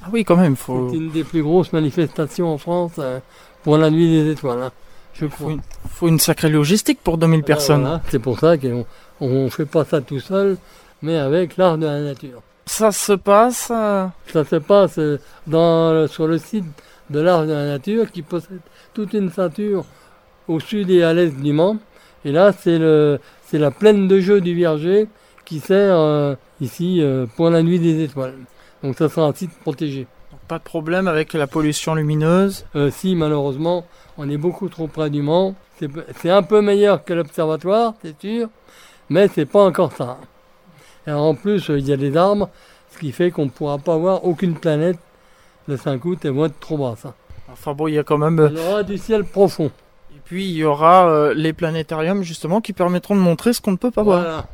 [0.02, 0.56] Ah oui, quand même.
[0.56, 0.88] Faut...
[0.90, 3.20] C'est une des plus grosses manifestations en France euh,
[3.62, 4.62] pour la nuit des étoiles.
[4.62, 4.72] Hein.
[5.20, 8.00] Il faut, une sacrée logistique pour 2000 personnes.
[8.08, 8.84] c'est pour ça qu'on
[9.20, 10.56] ne fait pas ça tout seul,
[11.02, 12.42] mais avec l'art de la nature.
[12.66, 16.66] Ça se passe euh, Ça se passe euh, dans, sur le site
[17.10, 18.60] de l'art de la nature qui possède
[18.92, 19.84] toute une ceinture
[20.46, 21.78] au sud et à l'est du Mans.
[22.24, 25.08] Et là, c'est la plaine de jeu du Vierger
[25.44, 27.02] qui sert ici
[27.36, 28.34] pour la nuit des étoiles.
[28.82, 30.06] Donc ça sera un site protégé.
[30.48, 33.84] Pas de problème avec la pollution lumineuse euh, Si, malheureusement,
[34.16, 35.54] on est beaucoup trop près du Mans.
[36.16, 38.48] C'est un peu meilleur que l'observatoire, c'est sûr,
[39.10, 40.18] mais c'est pas encore ça.
[41.06, 42.48] Et en plus, il y a des arbres,
[42.90, 44.98] ce qui fait qu'on ne pourra pas voir aucune planète
[45.68, 47.06] le 5 août, et vont être trop basse.
[47.52, 48.40] Enfin bon, il y a quand même...
[48.40, 49.70] Euh, il y aura du ciel profond.
[50.16, 53.72] Et puis il y aura euh, les planétariums justement qui permettront de montrer ce qu'on
[53.72, 54.46] ne peut pas voir.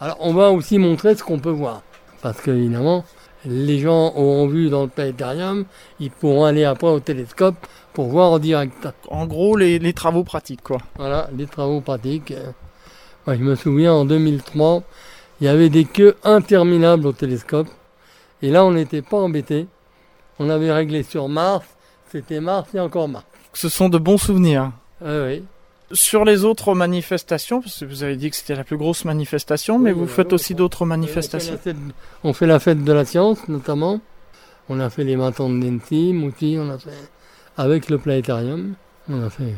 [0.00, 1.82] Alors on va aussi montrer ce qu'on peut voir.
[2.22, 3.04] Parce qu'évidemment,
[3.44, 5.64] les gens auront vu dans le planétarium,
[6.00, 7.56] ils pourront aller après au télescope
[7.92, 8.88] pour voir en direct.
[9.08, 10.78] En gros, les, travaux pratiques, quoi.
[10.96, 12.34] Voilà, les travaux pratiques.
[13.26, 14.82] je me souviens, en 2003,
[15.40, 17.68] il y avait des queues interminables au télescope.
[18.42, 19.66] Et là, on n'était pas embêté.
[20.38, 21.66] On avait réglé sur Mars.
[22.10, 23.24] C'était Mars et encore Mars.
[23.52, 24.72] Ce sont de bons souvenirs.
[25.00, 25.44] oui.
[25.92, 29.78] Sur les autres manifestations, parce que vous avez dit que c'était la plus grosse manifestation,
[29.78, 31.58] mais vous faites aussi d'autres manifestations.
[32.24, 34.00] On fait, la fête de la science, notamment.
[34.68, 36.90] On a fait les matins de Nentim aussi, on a fait
[37.58, 38.74] avec le planétarium.
[39.10, 39.54] On a fait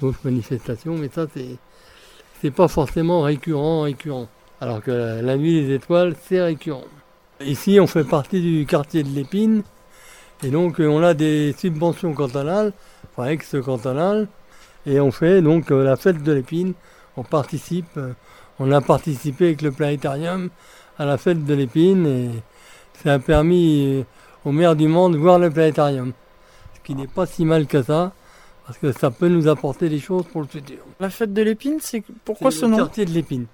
[0.00, 1.56] d'autres manifestations, mais ça, c'est,
[2.40, 4.28] c'est pas forcément récurrent, récurrent.
[4.60, 6.84] Alors que la, nuit des étoiles, c'est récurrent.
[7.40, 9.62] Ici, on fait partie du quartier de l'Épine,
[10.42, 12.72] et donc on a des subventions cantonales,
[13.10, 14.28] enfin ex-cantonales,
[14.86, 16.72] et on fait donc euh, la fête de l'épine.
[17.16, 18.12] On participe, euh,
[18.58, 20.50] on a participé avec le planétarium
[20.98, 22.30] à la fête de l'épine et
[23.02, 24.02] ça a permis euh,
[24.44, 26.12] au maire du monde de voir le planétarium.
[26.74, 28.12] Ce qui n'est pas si mal que ça,
[28.66, 30.78] parce que ça peut nous apporter des choses pour le futur.
[31.00, 33.46] La fête de l'épine, c'est pourquoi ce nom Le quartier de l'épine.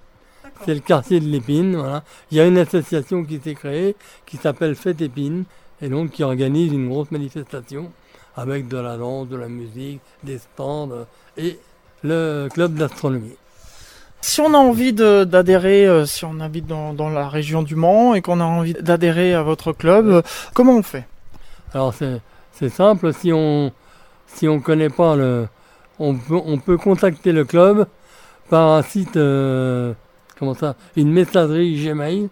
[0.65, 2.03] C'est le quartier de l'épine, voilà.
[2.29, 5.45] Il y a une association qui s'est créée qui s'appelle Fête Épine
[5.81, 7.91] et donc qui organise une grosse manifestation
[8.35, 10.89] avec de la danse, de la musique, des stands
[11.37, 11.59] et
[12.03, 13.35] le club d'astronomie.
[14.21, 18.21] Si on a envie d'adhérer, euh, si on habite dans, la région du Mans et
[18.21, 20.21] qu'on a envie d'adhérer à votre club, euh,
[20.53, 21.05] comment on fait?
[21.73, 23.71] Alors c'est simple, si on
[24.27, 25.47] si on connaît pas le,
[25.99, 27.85] on peut, on peut contacter le club
[28.49, 29.93] par un site, euh,
[30.37, 32.29] comment ça, une messagerie Gmail.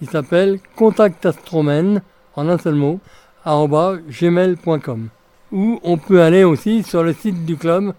[0.00, 2.02] Il s'appelle contactastromen
[2.34, 3.00] en un seul mot
[3.46, 5.08] gmail.com.
[5.52, 7.92] Ou on peut aller aussi sur le site du club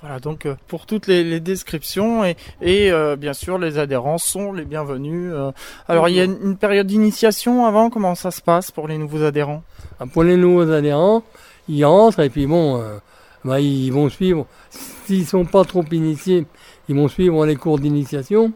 [0.00, 4.52] Voilà, donc euh, pour toutes les, descriptions et, et euh, bien sûr les adhérents sont
[4.52, 5.30] les bienvenus.
[5.32, 5.50] Euh.
[5.88, 9.22] alors il y a une, période d'initiation avant, comment ça se passe pour les nouveaux
[9.22, 9.62] adhérents?
[9.98, 11.22] Ah, Pour les nouveaux adhérents,
[11.68, 12.84] ils rentrent et puis bon,
[13.46, 14.46] bah, ils vont suivre,
[15.06, 16.44] s'ils sont pas trop initiés,
[16.90, 18.52] ils vont suivre les cours d'initiation.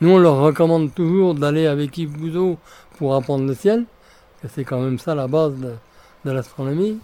[0.00, 2.56] Nous, on leur recommande toujours d'aller avec Yves Bouzeau
[2.96, 3.84] pour apprendre le ciel,
[4.40, 5.52] que c'est quand même ça la base
[6.24, 6.98] de, l'astronomie.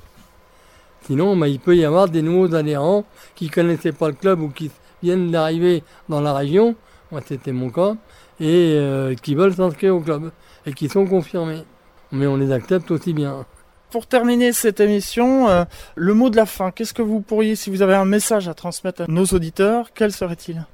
[1.03, 3.05] Sinon, bah, il peut y avoir des nouveaux adhérents
[3.35, 4.71] qui ne connaissaient pas le club ou qui
[5.03, 6.75] viennent d'arriver dans la région,
[7.13, 7.97] moi c'était mon cas,
[8.41, 10.31] et euh, qui veulent s'inscrire au club
[10.65, 11.65] et qui sont confirmés.
[12.13, 13.45] Mais on les accepte aussi bien.
[13.91, 15.65] Pour terminer cette émission, euh,
[15.97, 18.55] le mot de la fin, qu'est-ce que vous pourriez, si vous avez un message à
[18.55, 20.65] transmettre à nos auditeurs, quel serait-il?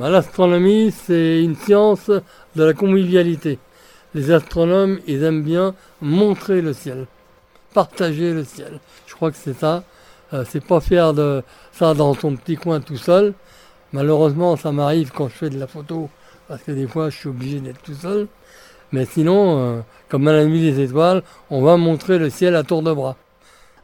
[0.00, 2.10] Bah, l'astronomie, c'est une science
[2.56, 3.58] de la convivialité.
[4.14, 7.06] Les astronomes, ils aiment bien montrer le ciel,
[7.74, 8.80] partager le ciel.
[9.06, 9.84] Je crois que c'est ça.
[10.32, 13.34] Euh, c'est pas faire de ça dans ton petit coin tout seul.
[13.92, 16.08] Malheureusement, ça m'arrive quand je fais de la photo,
[16.48, 18.26] parce que des fois, je suis obligé d'être tout seul.
[18.92, 22.62] Mais sinon, euh, comme à la nuit des étoiles, on va montrer le ciel à
[22.62, 23.16] tour de bras.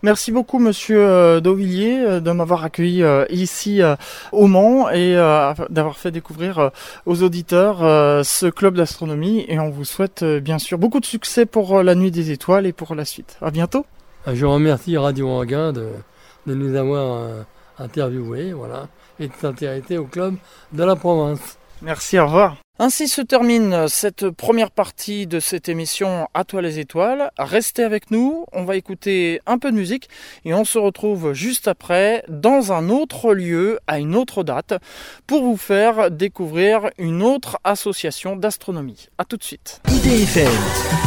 [0.07, 3.83] Merci beaucoup, monsieur euh, Dauvillier, euh, de m'avoir accueilli euh, ici
[4.31, 5.15] au Mans et
[5.69, 6.71] d'avoir fait découvrir
[7.07, 7.79] aux auditeurs
[8.25, 9.45] ce club d'astronomie.
[9.49, 12.73] Et on vous souhaite bien sûr beaucoup de succès pour la nuit des étoiles et
[12.73, 13.37] pour la suite.
[13.43, 13.85] À bientôt.
[14.33, 15.89] Je remercie Radio Anguin de,
[16.47, 17.29] de nous avoir
[17.81, 18.87] interviewés voilà,
[19.19, 20.37] et de s'intéresser au club
[20.73, 21.59] de la province.
[21.83, 22.57] Merci, au revoir.
[22.79, 27.31] Ainsi se termine cette première partie de cette émission À toi les étoiles.
[27.39, 30.11] Restez avec nous, on va écouter un peu de musique
[30.45, 34.75] et on se retrouve juste après dans un autre lieu, à une autre date,
[35.27, 39.09] pour vous faire découvrir une autre association d'astronomie.
[39.17, 39.81] A tout de suite.
[39.89, 40.53] IDFM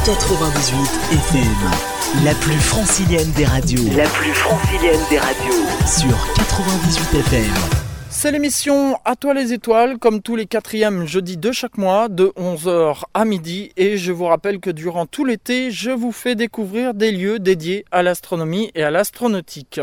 [0.05, 0.75] 98
[1.11, 3.95] FM, la plus francilienne des radios.
[3.95, 5.65] La plus francilienne des radios.
[5.85, 7.88] Sur 98 FM.
[8.11, 12.33] C'est l'émission À toi les étoiles, comme tous les quatrièmes jeudis de chaque mois, de
[12.37, 13.71] 11h à midi.
[13.77, 17.85] Et je vous rappelle que durant tout l'été, je vous fais découvrir des lieux dédiés
[17.91, 19.79] à l'astronomie et à l'astronautique.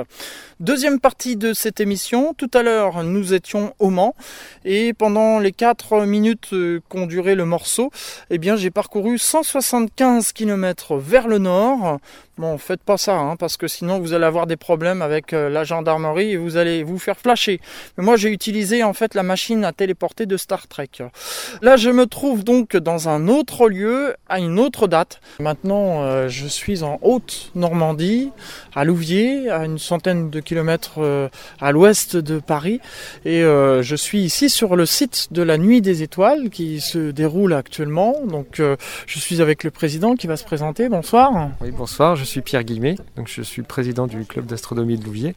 [0.58, 2.34] Deuxième partie de cette émission.
[2.34, 4.16] Tout à l'heure, nous étions au Mans.
[4.64, 6.52] Et pendant les 4 minutes
[6.88, 7.92] qu'ont duré le morceau,
[8.30, 12.00] eh bien, j'ai parcouru 175 km vers le nord
[12.38, 15.48] Bon, faites pas ça, hein, parce que sinon vous allez avoir des problèmes avec euh,
[15.48, 17.62] la gendarmerie et vous allez vous faire flasher.
[17.96, 20.90] Mais moi j'ai utilisé en fait la machine à téléporter de Star Trek.
[21.62, 25.22] Là je me trouve donc dans un autre lieu, à une autre date.
[25.40, 28.32] Maintenant euh, je suis en Haute-Normandie,
[28.74, 32.82] à Louviers, à une centaine de kilomètres euh, à l'ouest de Paris.
[33.24, 37.54] Et je suis ici sur le site de la Nuit des Étoiles qui se déroule
[37.54, 38.14] actuellement.
[38.26, 40.90] Donc je suis avec le président qui va se présenter.
[40.90, 41.48] Bonsoir.
[41.62, 45.34] Oui, bonsoir suis Pierre Guillemet, donc je suis président du club d'astronomie de Louviers.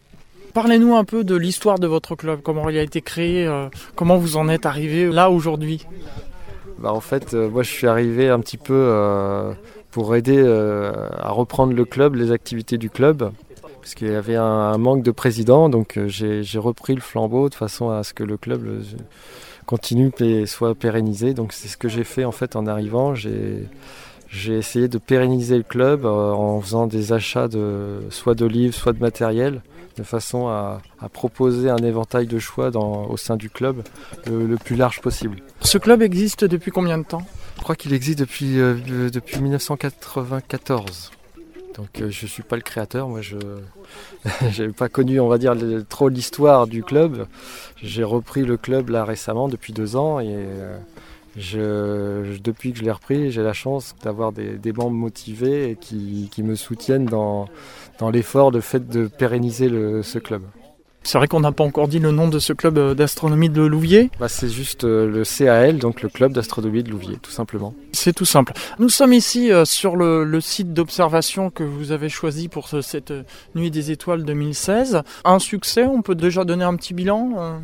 [0.53, 4.17] Parlez-nous un peu de l'histoire de votre club, comment il a été créé, euh, comment
[4.17, 5.85] vous en êtes arrivé là aujourd'hui.
[6.79, 9.53] Bah, en fait, euh, moi je suis arrivé un petit peu euh,
[9.91, 13.31] pour aider à reprendre le club, les activités du club,
[13.81, 17.89] parce qu'il y avait un, manque de président, donc j'ai repris le flambeau de façon
[17.89, 18.83] à ce que le club
[19.65, 21.35] continue et soit pérennisé.
[21.35, 23.13] Donc c'est ce que j'ai fait en fait en arrivant.
[23.13, 23.67] J'ai
[24.29, 28.75] j'ai essayé de pérenniser le club euh, en faisant des achats de, soit de livres,
[28.75, 29.61] soit de matériel,
[29.97, 33.83] de façon à, proposer un éventail de choix dans, au sein du club
[34.27, 35.37] le, plus large possible.
[35.61, 37.25] Ce club existe depuis combien de temps?
[37.57, 41.11] Je crois qu'il existe depuis, euh, depuis 1994.
[41.75, 43.37] Donc euh, je ne suis pas le créateur, moi je
[44.61, 45.55] n'ai pas connu on va dire
[45.87, 47.25] trop l'histoire du club.
[47.81, 50.45] J'ai repris le club là récemment depuis deux ans et
[51.39, 56.55] depuis que je l'ai repris, j'ai la chance d'avoir des, membres motivés et qui, me
[56.55, 57.47] soutiennent dans,
[58.11, 59.69] l'effort de fait de pérenniser
[60.03, 60.43] ce club.
[61.03, 63.61] C'est vrai qu'on n'a pas encore dit le nom de ce club euh, d'astronomie de
[63.61, 64.11] Louviers?
[64.19, 67.73] Bah, c'est juste euh, le CAL, donc le club d'astronomie de Louviers, tout simplement.
[67.93, 68.53] C'est tout simple.
[68.79, 73.13] Nous sommes ici euh, sur le, site d'observation que vous avez choisi pour cette
[73.55, 75.01] Nuit des Étoiles 2016.
[75.25, 77.59] Un succès, on peut déjà donner un petit bilan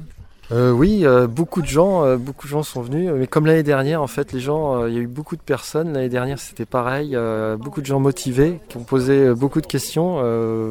[0.52, 3.10] euh, oui, euh, beaucoup de gens, euh, beaucoup de gens sont venus.
[3.12, 5.94] Mais comme l'année dernière, en fait, les gens, il y a eu beaucoup de personnes.
[5.94, 7.18] L'année dernière, c'était pareil.
[7.60, 10.16] beaucoup de gens motivés qui ont posé beaucoup de questions.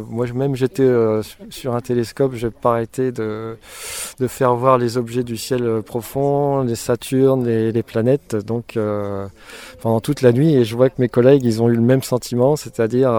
[0.09, 0.89] moi, même, j'étais
[1.51, 2.35] sur un télescope.
[2.35, 3.57] J'ai pas arrêté de,
[4.21, 8.37] de faire voir les objets du ciel profond, les Saturnes, les, les planètes.
[8.37, 8.79] Donc,
[9.81, 12.03] pendant toute la nuit, et je vois que mes collègues, ils ont eu le même
[12.03, 13.11] sentiment, c'est-à-dire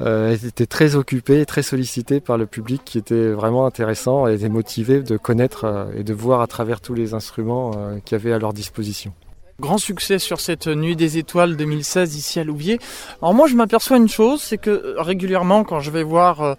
[0.00, 5.00] euh, était très occupé, très sollicité par le public qui était vraiment intéressant et motivé
[5.02, 8.32] de connaître euh, et de voir à travers tous les instruments euh, qu'il y avait
[8.32, 9.12] à leur disposition.
[9.60, 12.78] Grand succès sur cette nuit des étoiles 2016 ici à Louviers.
[13.20, 16.54] Alors moi je m'aperçois une chose, c'est que euh, régulièrement quand je vais voir euh,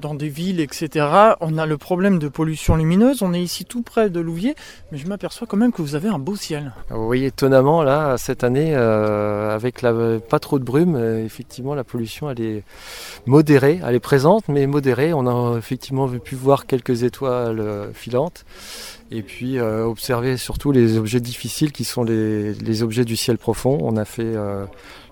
[0.00, 1.08] dans des villes, etc.,
[1.40, 3.22] on a le problème de pollution lumineuse.
[3.22, 4.54] On est ici tout près de Louviers,
[4.92, 6.72] mais je m'aperçois quand même que vous avez un beau ciel.
[6.92, 9.80] Oui, étonnamment là, cette année, euh, avec
[10.30, 12.62] pas trop de brume, effectivement la pollution elle est
[13.26, 15.12] modérée, elle est présente mais modérée.
[15.12, 18.44] On a effectivement pu voir quelques étoiles filantes
[19.10, 23.78] et puis euh, observer surtout les objets difficiles qui sont les, objets du ciel profond.
[23.82, 24.64] On a fait euh,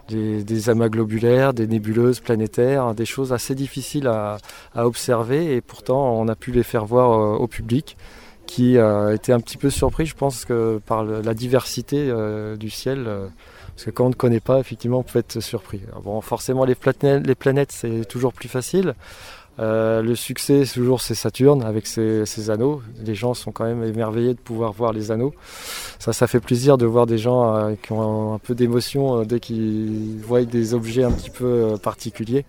[0.09, 4.39] des, amas globulaires, des nébuleuses planétaires, des choses assez difficiles à,
[4.75, 7.97] observer et pourtant on a pu les faire voir euh, au public
[8.47, 12.13] qui a été un petit peu surpris, je pense, que par la diversité
[12.59, 13.09] du ciel.
[13.75, 15.81] parce que quand on ne connaît pas, effectivement, on peut être surpris.
[16.05, 16.77] bon, forcément, les
[17.25, 18.95] les planètes c'est toujours plus facile.
[19.59, 22.83] Euh, le succès, toujours, c'est Saturne avec ses, anneaux.
[23.05, 25.35] Les gens sont quand même émerveillés de pouvoir voir les anneaux.
[25.99, 29.25] Ça, ça fait plaisir de voir des gens euh, qui ont un, peu d'émotion euh,
[29.25, 32.45] dès qu'ils voient des objets un petit peu particuliers.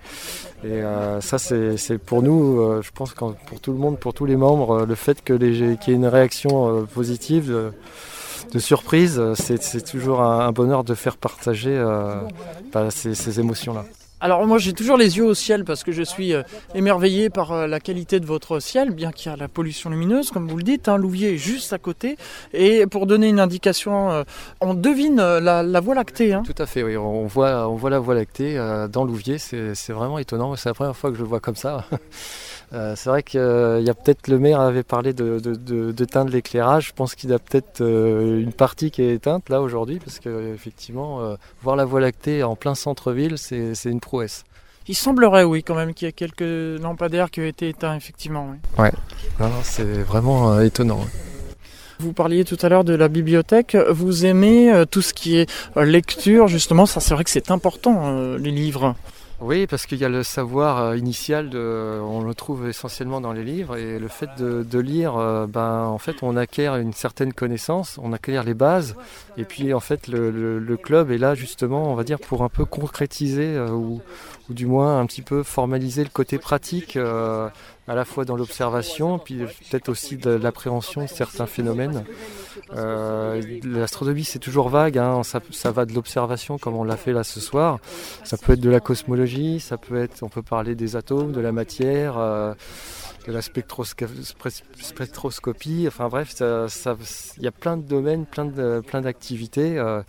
[0.64, 0.82] Et
[1.20, 4.96] ça, c'est pour nous, je pense, pour tout le monde, pour tous les membres, le
[4.96, 7.54] fait qu'il y ait une réaction positive.
[8.54, 11.78] De, surprise, c'est toujours un, bonheur de faire partager
[12.72, 13.84] bah, ces émotions-là.
[14.24, 16.44] Alors moi j'ai toujours les yeux au ciel parce que je suis euh,
[16.76, 20.32] émerveillé par euh, la qualité de votre ciel, bien qu'il y a la pollution lumineuse,
[20.32, 22.16] comme vous le dites, hein, Louvier est juste à côté.
[22.54, 24.24] Et pour donner une indication, euh,
[24.62, 26.32] on devine la, Voie lactée.
[26.32, 26.44] Hein.
[26.46, 28.56] Tout à fait, oui, on voit, on voit la Voie lactée
[28.90, 31.84] dans Louvier, c'est vraiment étonnant, c'est la première fois que je le vois comme ça.
[32.74, 36.88] Euh, c'est vrai qu'il y a peut-être le maire avait parlé de, de, d'éteindre l'éclairage.
[36.88, 40.54] Je pense qu'il y a peut-être une partie qui est éteinte là aujourd'hui, parce que
[40.54, 44.44] effectivement, voir la Voie lactée en plein centre-ville, c'est, une prouesse.
[44.88, 48.50] Il semblerait, oui, quand même, qu'il y ait quelques lampadaires qui ont été éteints, effectivement.
[48.78, 48.84] Oui.
[48.84, 48.92] Ouais,
[49.64, 51.00] c'est vraiment étonnant.
[52.00, 53.78] Vous parliez tout à l'heure de la bibliothèque.
[53.90, 56.86] Vous aimez euh, tout ce qui est euh, lecture, justement.
[56.86, 58.96] Ça, c'est vrai que c'est important, euh, les livres.
[59.46, 63.76] Oui, parce qu'il y a le savoir initial, on le trouve essentiellement dans les livres,
[63.76, 65.16] et le fait de, lire,
[65.50, 68.96] ben, en fait, on acquiert une certaine connaissance, on acquiert les bases,
[69.36, 72.64] et puis en fait, le, club est là justement, on va dire, pour un peu
[72.64, 74.02] concrétiser ou,
[74.50, 76.98] ou, du moins un petit peu formaliser le côté pratique
[77.88, 79.40] à la fois dans l'observation, puis
[79.70, 82.06] peut-être aussi de l'appréhension de certains phénomènes.
[82.74, 85.22] Euh, L'astronomie, c'est toujours vague, hein.
[85.24, 87.80] ça, va de l'observation comme on l'a fait là ce soir.
[88.24, 91.42] Ça peut être de la cosmologie, ça peut être, on peut parler des atomes, de
[91.42, 92.18] la matière.
[92.18, 92.54] Euh,
[93.28, 99.74] de la spectroscopie, enfin bref, il y a plein de domaines, plein d'activités.
[99.74, 100.02] Plein euh,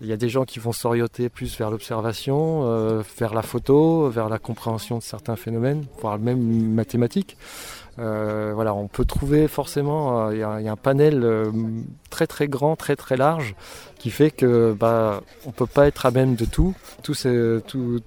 [0.00, 4.08] il y a des gens qui vont s'orienter plus vers l'observation, euh, vers la photo,
[4.08, 7.36] vers la compréhension de certains phénomènes, voire même mathématiques.
[7.98, 11.26] Euh, voilà, on peut trouver forcément, il y, a un panel
[12.10, 13.54] très très grand, très très large,
[13.98, 16.74] qui fait que bah, on peut pas être à même de tout,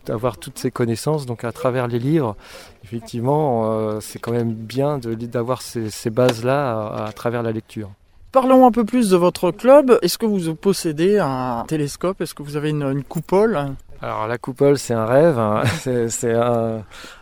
[0.07, 1.25] avoir toutes ces connaissances.
[1.25, 2.35] Donc à travers les livres,
[2.83, 7.89] effectivement, euh, c'est quand même bien d'avoir ces, ces bases-là à, travers la lecture.
[8.31, 9.99] Parlons un peu plus de votre club.
[10.01, 12.21] Est-ce que vous possédez un télescope?
[12.21, 13.75] Est-ce que vous avez une coupole?
[14.01, 15.61] Alors la coupole, c'est un rêve, hein.
[16.09, 16.33] c'est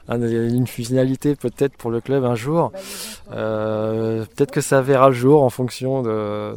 [0.08, 2.72] une finalité peut-être pour le club un jour.
[3.34, 6.04] Euh, peut-être que ça verra le jour en fonction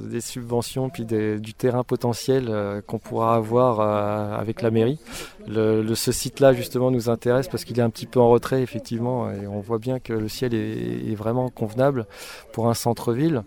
[0.01, 5.01] des subventions puis du terrain potentiel euh, qu'on pourra avoir euh, avec la mairie.
[5.49, 9.29] Le, ce site-là justement nous intéresse parce qu'il est un petit peu en retrait effectivement
[9.29, 12.07] et on voit bien que le ciel est, est vraiment convenable
[12.53, 13.43] pour un centre-ville.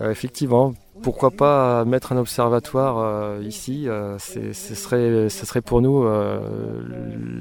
[0.00, 6.38] effectivement, pourquoi pas mettre un observatoire euh, ici euh, ce, serait, serait pour nous euh,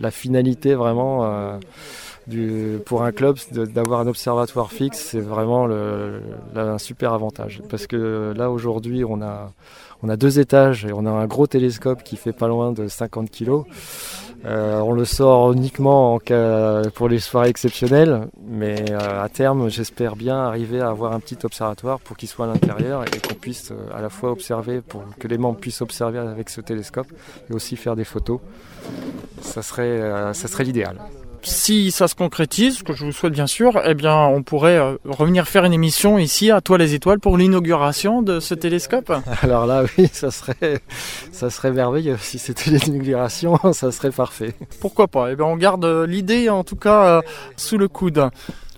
[0.01, 1.59] la finalité vraiment
[2.27, 6.21] du, pour un club d'avoir un observatoire fixe, c'est vraiment le,
[6.55, 7.61] un super avantage.
[7.69, 9.51] Parce que là aujourd'hui on a,
[10.01, 12.87] on a deux étages et on a un gros télescope qui fait pas loin de
[12.87, 13.63] 50 kg.
[14.45, 16.19] Euh, on le sort uniquement
[16.95, 21.37] pour les soirées exceptionnelles, mais euh, à terme, j'espère bien arriver à avoir un petit
[21.43, 25.03] observatoire pour qu'il soit à l'intérieur et qu'on puisse euh, à la fois observer, pour
[25.17, 27.07] que les membres puissent observer avec ce télescope
[27.49, 28.39] et aussi faire des photos.
[29.41, 30.97] Ça serait, ça serait l'idéal
[31.43, 34.77] si ça se concrétise, ce que je vous souhaite bien sûr, eh bien, on pourrait
[34.77, 39.11] euh, revenir faire une émission ici à Toi les étoiles pour l'inauguration de ce télescope.
[39.41, 40.81] Alors là, oui, ça serait,
[41.31, 42.17] ça serait merveilleux.
[42.19, 44.55] Si c'était l'inauguration, ça serait parfait.
[44.79, 45.31] Pourquoi pas?
[45.31, 47.21] Eh bien, on garde euh, l'idée en tout cas euh,
[47.57, 48.29] sous le coude.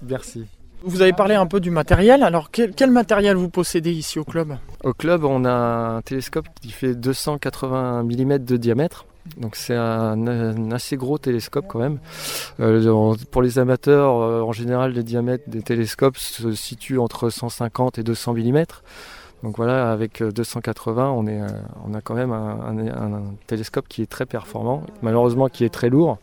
[0.08, 0.46] Merci.
[0.84, 2.22] Vous avez parlé un peu du matériel.
[2.22, 4.56] Alors, quel, quel, matériel vous possédez ici au club?
[4.84, 9.06] Au club, on a un télescope qui fait 280 mm de diamètre.
[9.38, 12.00] Donc c'est un, assez gros télescope quand même.
[12.60, 17.98] Euh, pour les amateurs, euh, en général, les diamètres des télescopes se situent entre 150
[17.98, 18.64] et 200 mm.
[19.46, 21.48] Donc voilà, avec 280, euh, euh,
[21.88, 26.18] on a quand même un, télescope qui est très performant, malheureusement qui est très lourd,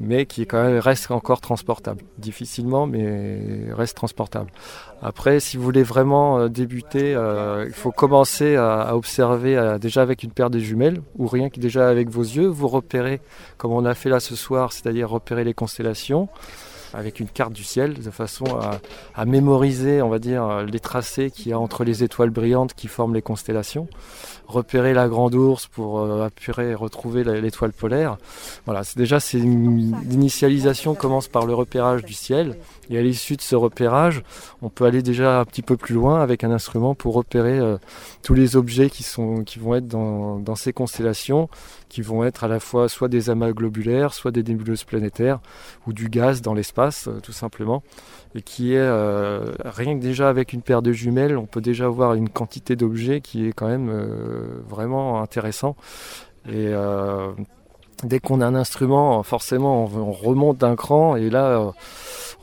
[0.00, 2.02] mais qui reste encore transportable.
[2.18, 4.50] Difficilement, mais reste transportable.
[5.02, 10.32] Après, si vous voulez vraiment euh, débuter, il faut commencer à, observer déjà avec une
[10.32, 13.20] paire de jumelles, ou rien que déjà avec vos yeux, vous repérez,
[13.56, 16.28] comme on a fait là ce soir, c'est-à-dire repérer les constellations
[16.94, 18.44] avec une carte du ciel, de façon
[19.14, 22.88] à, mémoriser, on va dire, les tracés qu'il y a entre les étoiles brillantes qui
[22.88, 23.88] forment les constellations,
[24.46, 28.16] repérer la grande ours pour euh, apurer et retrouver l'étoile polaire.
[28.64, 32.56] Voilà, déjà c'est l'initialisation commence par le repérage du ciel
[32.88, 34.22] et à l'issue de ce repérage,
[34.62, 37.76] on peut aller déjà un petit peu plus loin avec un instrument pour repérer euh,
[38.22, 41.50] tous les objets qui sont qui vont être dans, dans ces constellations
[41.88, 45.40] qui vont être à la fois soit des amas globulaires, soit des nébuleuses planétaires
[45.86, 47.82] ou du gaz dans l'espace euh, tout simplement
[48.34, 51.88] et qui est euh, rien que déjà avec une paire de jumelles, on peut déjà
[51.88, 55.76] voir une quantité d'objets qui est quand même euh, vraiment intéressant.
[56.50, 56.72] Et
[58.04, 61.72] dès qu'on a un instrument, forcément on, remonte d'un cran et là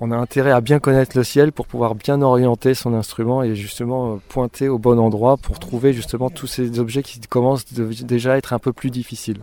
[0.02, 3.56] on a intérêt à bien connaître le ciel pour pouvoir bien orienter son instrument et
[3.56, 8.34] justement euh, pointer au bon endroit pour trouver justement tous ces objets qui commencent déjà
[8.34, 9.40] à être un peu plus difficiles.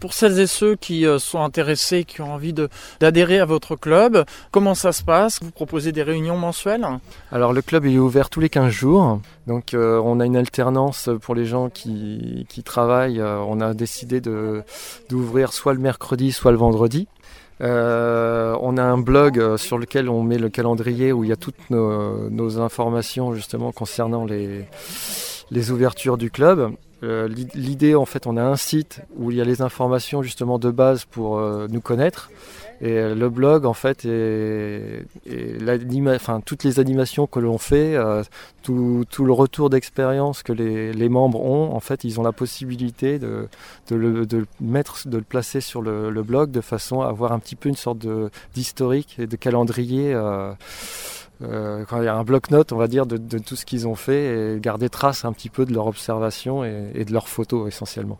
[0.00, 2.52] Pour celles et ceux qui euh, sont intéressés, qui ont envie
[3.00, 5.40] d'adhérer à votre club, comment ça se passe?
[5.42, 6.86] Vous proposez des réunions mensuelles?
[7.32, 11.08] Alors le club est ouvert tous les 15 jours, donc euh, on a une alternance
[11.22, 13.22] pour les gens qui, qui travaillent.
[13.22, 14.20] on a décidé
[15.08, 17.08] d'ouvrir soit le mercredi, soit le vendredi.
[17.62, 21.32] Euh, on a un blog euh, sur lequel on met le calendrier où il y
[21.32, 26.72] a toutes nos, informations justement concernant les, ouvertures du club.
[27.02, 30.22] Euh, l'i- L'idée, en fait, on a un site où il y a les informations
[30.22, 32.30] justement de base pour nous connaître.
[32.80, 34.06] Et euh, le blog, en fait,
[36.14, 38.22] enfin, toutes les animations que l'on fait, euh,
[38.62, 43.48] tout, le retour d'expérience que les, membres ont, en fait, ils ont la possibilité de,
[43.90, 44.26] le,
[44.60, 47.76] mettre, de le placer sur le, blog de façon à avoir un petit peu une
[47.76, 48.06] sorte
[48.54, 50.12] d'historique et de calendrier.
[50.14, 53.86] euh, quand il y a un bloc-notes, on va dire, de, de tout ce qu'ils
[53.86, 57.28] ont fait et garder trace un petit peu de leur observation et, et de leurs
[57.28, 58.18] photos essentiellement.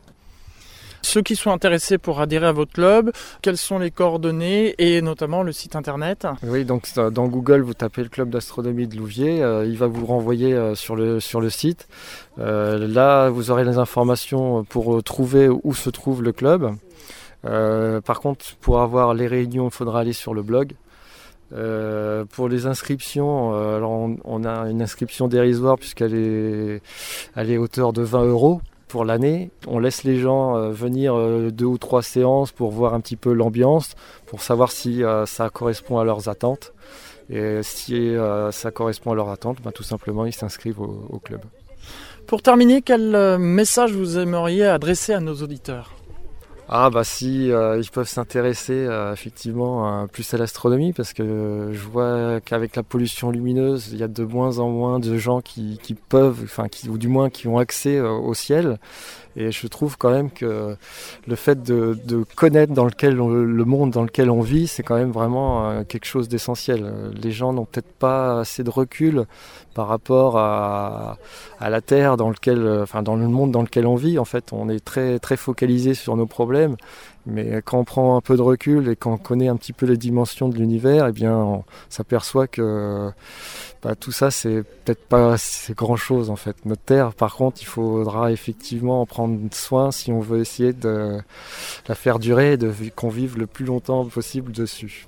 [1.07, 5.45] Ceux qui sont intéressés pour adhérer à votre club, quelles sont les coordonnées et notamment
[5.45, 9.65] le site internet Oui, donc dans Google, vous tapez le club d'astronomie de Louviers, euh,
[9.65, 11.87] il va vous renvoyer euh, sur, le, sur le site.
[12.41, 16.75] Euh, là, vous aurez les informations pour trouver où se trouve le club.
[17.45, 20.73] Par contre, pour avoir les réunions, il faudra aller sur le blog.
[21.51, 26.83] Pour les inscriptions, alors on, on a une inscription dérisoire puisqu'elle est,
[27.37, 29.51] elle est hauteur de 20 euros pour l'année.
[29.67, 33.17] On laisse les gens euh, venir euh, deux ou trois séances pour voir un petit
[33.17, 33.95] peu l'ambiance,
[34.27, 36.73] pour savoir si euh, ça correspond à leurs attentes.
[37.29, 38.15] Et si
[38.53, 41.41] ça correspond à leurs attentes, ben, tout simplement ils s'inscrivent au, club.
[42.29, 45.96] Pour terminer, quel message vous aimeriez adresser à nos auditeurs?
[46.69, 51.79] Ah bah si euh, ils peuvent s'intéresser euh, effectivement plus à l'astronomie parce que je
[51.79, 55.79] vois qu'avec la pollution lumineuse il y a de moins en moins de gens qui,
[55.81, 58.81] qui peuvent qui ou du moins qui ont accès euh, au ciel.
[59.39, 60.77] Et je trouve quand même que
[61.27, 65.85] le fait de, connaître dans le monde dans lequel on vit c'est quand même vraiment
[65.85, 66.91] quelque chose d'essentiel.
[67.23, 69.27] Les gens n'ont peut-être pas assez de recul
[69.75, 71.19] par rapport à,
[71.61, 74.19] la terre dans lequel enfin dans le monde dans lequel on vit.
[74.19, 76.56] En fait on est très très focalisé sur nos problèmes
[77.27, 79.97] mais quand on prend un peu de recul et qu'on connaît un petit peu les
[79.97, 83.11] dimensions de l'univers, eh bien, on s'aperçoit que
[83.83, 86.57] bah, tout ça, c'est peut-être pas c'est grand chose en fait.
[86.65, 91.19] Notre Terre, par contre, il faudra effectivement en prendre soin si on veut essayer de
[91.89, 95.07] la faire durer et de qu'on vive le plus longtemps possible dessus.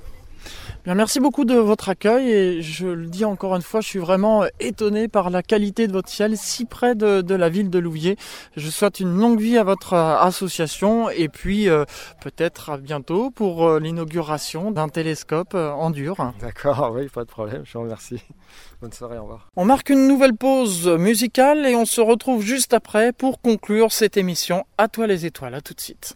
[0.85, 3.99] Bien, merci beaucoup de votre accueil et je le dis encore une fois, je suis
[3.99, 7.79] vraiment étonné par la qualité de votre ciel si près de, de la ville de
[7.79, 8.17] Louviers.
[8.57, 11.85] Je souhaite une longue vie à votre euh, association et puis euh,
[12.21, 16.17] peut-être à bientôt pour euh, l'inauguration d'un télescope en dur.
[16.41, 18.23] D'accord, oui, pas de problème, je vous remercie.
[18.81, 19.49] Bonne soirée, au revoir.
[19.57, 24.17] On marque une nouvelle pause musicale et on se retrouve juste après pour conclure cette
[24.17, 25.55] émission À toi les étoiles.
[25.55, 26.15] À tout de suite.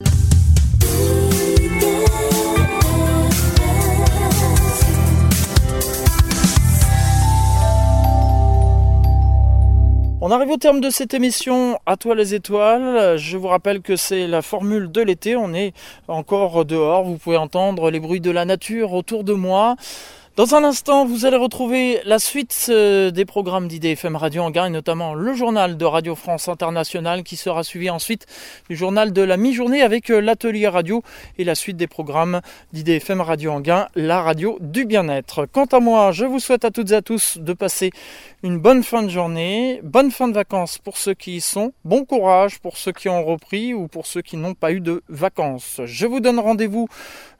[10.25, 13.19] On arrive au terme de cette émission À toi les étoiles.
[13.19, 15.35] Je vous rappelle que c'est la formule de l'été.
[15.35, 15.73] On est
[16.07, 17.03] encore dehors.
[17.03, 19.75] Vous pouvez entendre les bruits de la nature autour de moi.
[20.35, 24.71] Dans un instant, vous allez retrouver la suite euh, des programmes d'IDFM Radio Anguin et
[24.71, 28.25] notamment le journal de Radio France Internationale qui sera suivi ensuite
[28.71, 31.03] du journal de la mi-journée avec euh, l'atelier radio
[31.37, 32.41] et la suite des programmes
[32.73, 35.45] d'IDFM Radio Anguin, la radio du bien-être.
[35.45, 37.91] Quant à moi, je vous souhaite à toutes et à tous de passer
[38.43, 42.05] une bonne fin de journée, bonne fin de vacances pour ceux qui y sont, bon
[42.05, 45.81] courage pour ceux qui ont repris ou pour ceux qui n'ont pas eu de vacances.
[45.85, 46.89] Je vous donne rendez-vous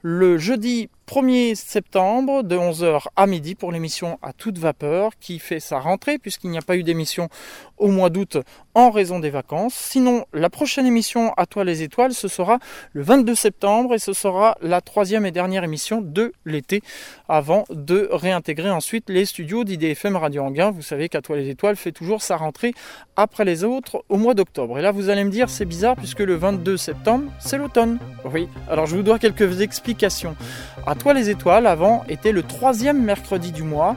[0.01, 5.59] le jeudi 1er septembre de 11h à midi pour l'émission à toute vapeur qui fait
[5.59, 7.27] sa rentrée puisqu'il n'y a pas eu d'émission
[7.77, 8.37] au mois d'août
[8.73, 9.73] en raison des vacances.
[9.73, 12.59] Sinon, la prochaine émission à toi les étoiles, ce sera
[12.93, 16.81] le 22 septembre et ce sera la troisième et dernière émission de l'été
[17.27, 20.71] avant de réintégrer ensuite les studios d'IDFM Radio Anguin.
[20.71, 22.73] Vous savez qu'à toi les étoiles fait toujours sa rentrée
[23.15, 24.77] après les autres au mois d'octobre.
[24.77, 27.97] Et là, vous allez me dire, c'est bizarre puisque le 22 septembre, c'est l'automne.
[28.31, 30.35] Oui, alors je vous dois quelques explications.
[30.85, 33.95] À toi les étoiles, avant, était le troisième mercredi du mois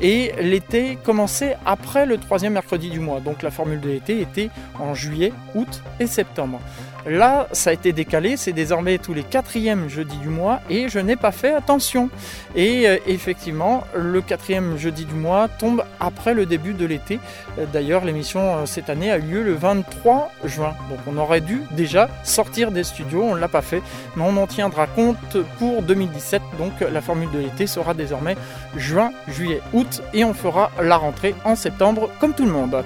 [0.00, 3.20] et l'été commençait après le troisième mercredi du mois.
[3.20, 6.60] Donc la formule de l'été était en juillet, août et septembre.
[7.06, 11.00] Là, ça a été décalé, c'est désormais tous les quatrièmes jeudis du mois et je
[11.00, 12.10] n'ai pas fait attention.
[12.54, 17.18] Et euh, effectivement, le quatrième jeudi du mois tombe après le début de l'été.
[17.58, 20.74] Euh, D'ailleurs, l'émission euh, cette année a eu lieu le 23 juin.
[20.90, 23.82] Donc on aurait dû déjà sortir des studios, on ne l'a pas fait,
[24.14, 26.40] mais on en tiendra compte pour 2017.
[26.58, 28.36] Donc la formule de l'été sera désormais
[28.76, 32.84] juin, juillet, août et on fera la rentrée en septembre comme tout le monde.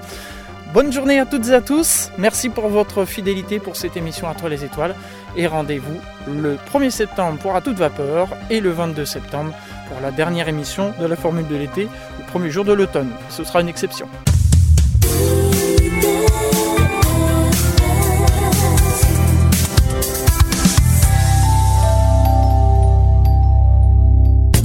[0.76, 2.10] Bonne journée à toutes et à tous.
[2.18, 4.94] Merci pour votre fidélité pour cette émission toi les étoiles.
[5.34, 5.98] Et rendez-vous
[6.28, 9.54] le 1er septembre pour À toute vapeur et le 22 septembre
[9.88, 13.08] pour la dernière émission de la formule de l'été, le premier jour de l'automne.
[13.30, 14.06] Ce sera une exception.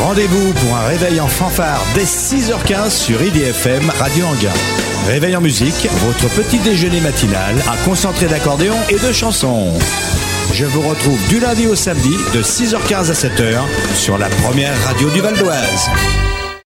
[0.00, 4.52] Rendez-vous pour un réveil en fanfare dès 6h15 sur IDFM Radio Anguin.
[5.08, 9.76] Réveil en musique, votre petit déjeuner matinal à concentré d'accordéon et de chansons.
[10.52, 13.60] Je vous retrouve du lundi au samedi de 6h15 à 7h
[13.94, 15.90] sur la première radio du Val d'Oise.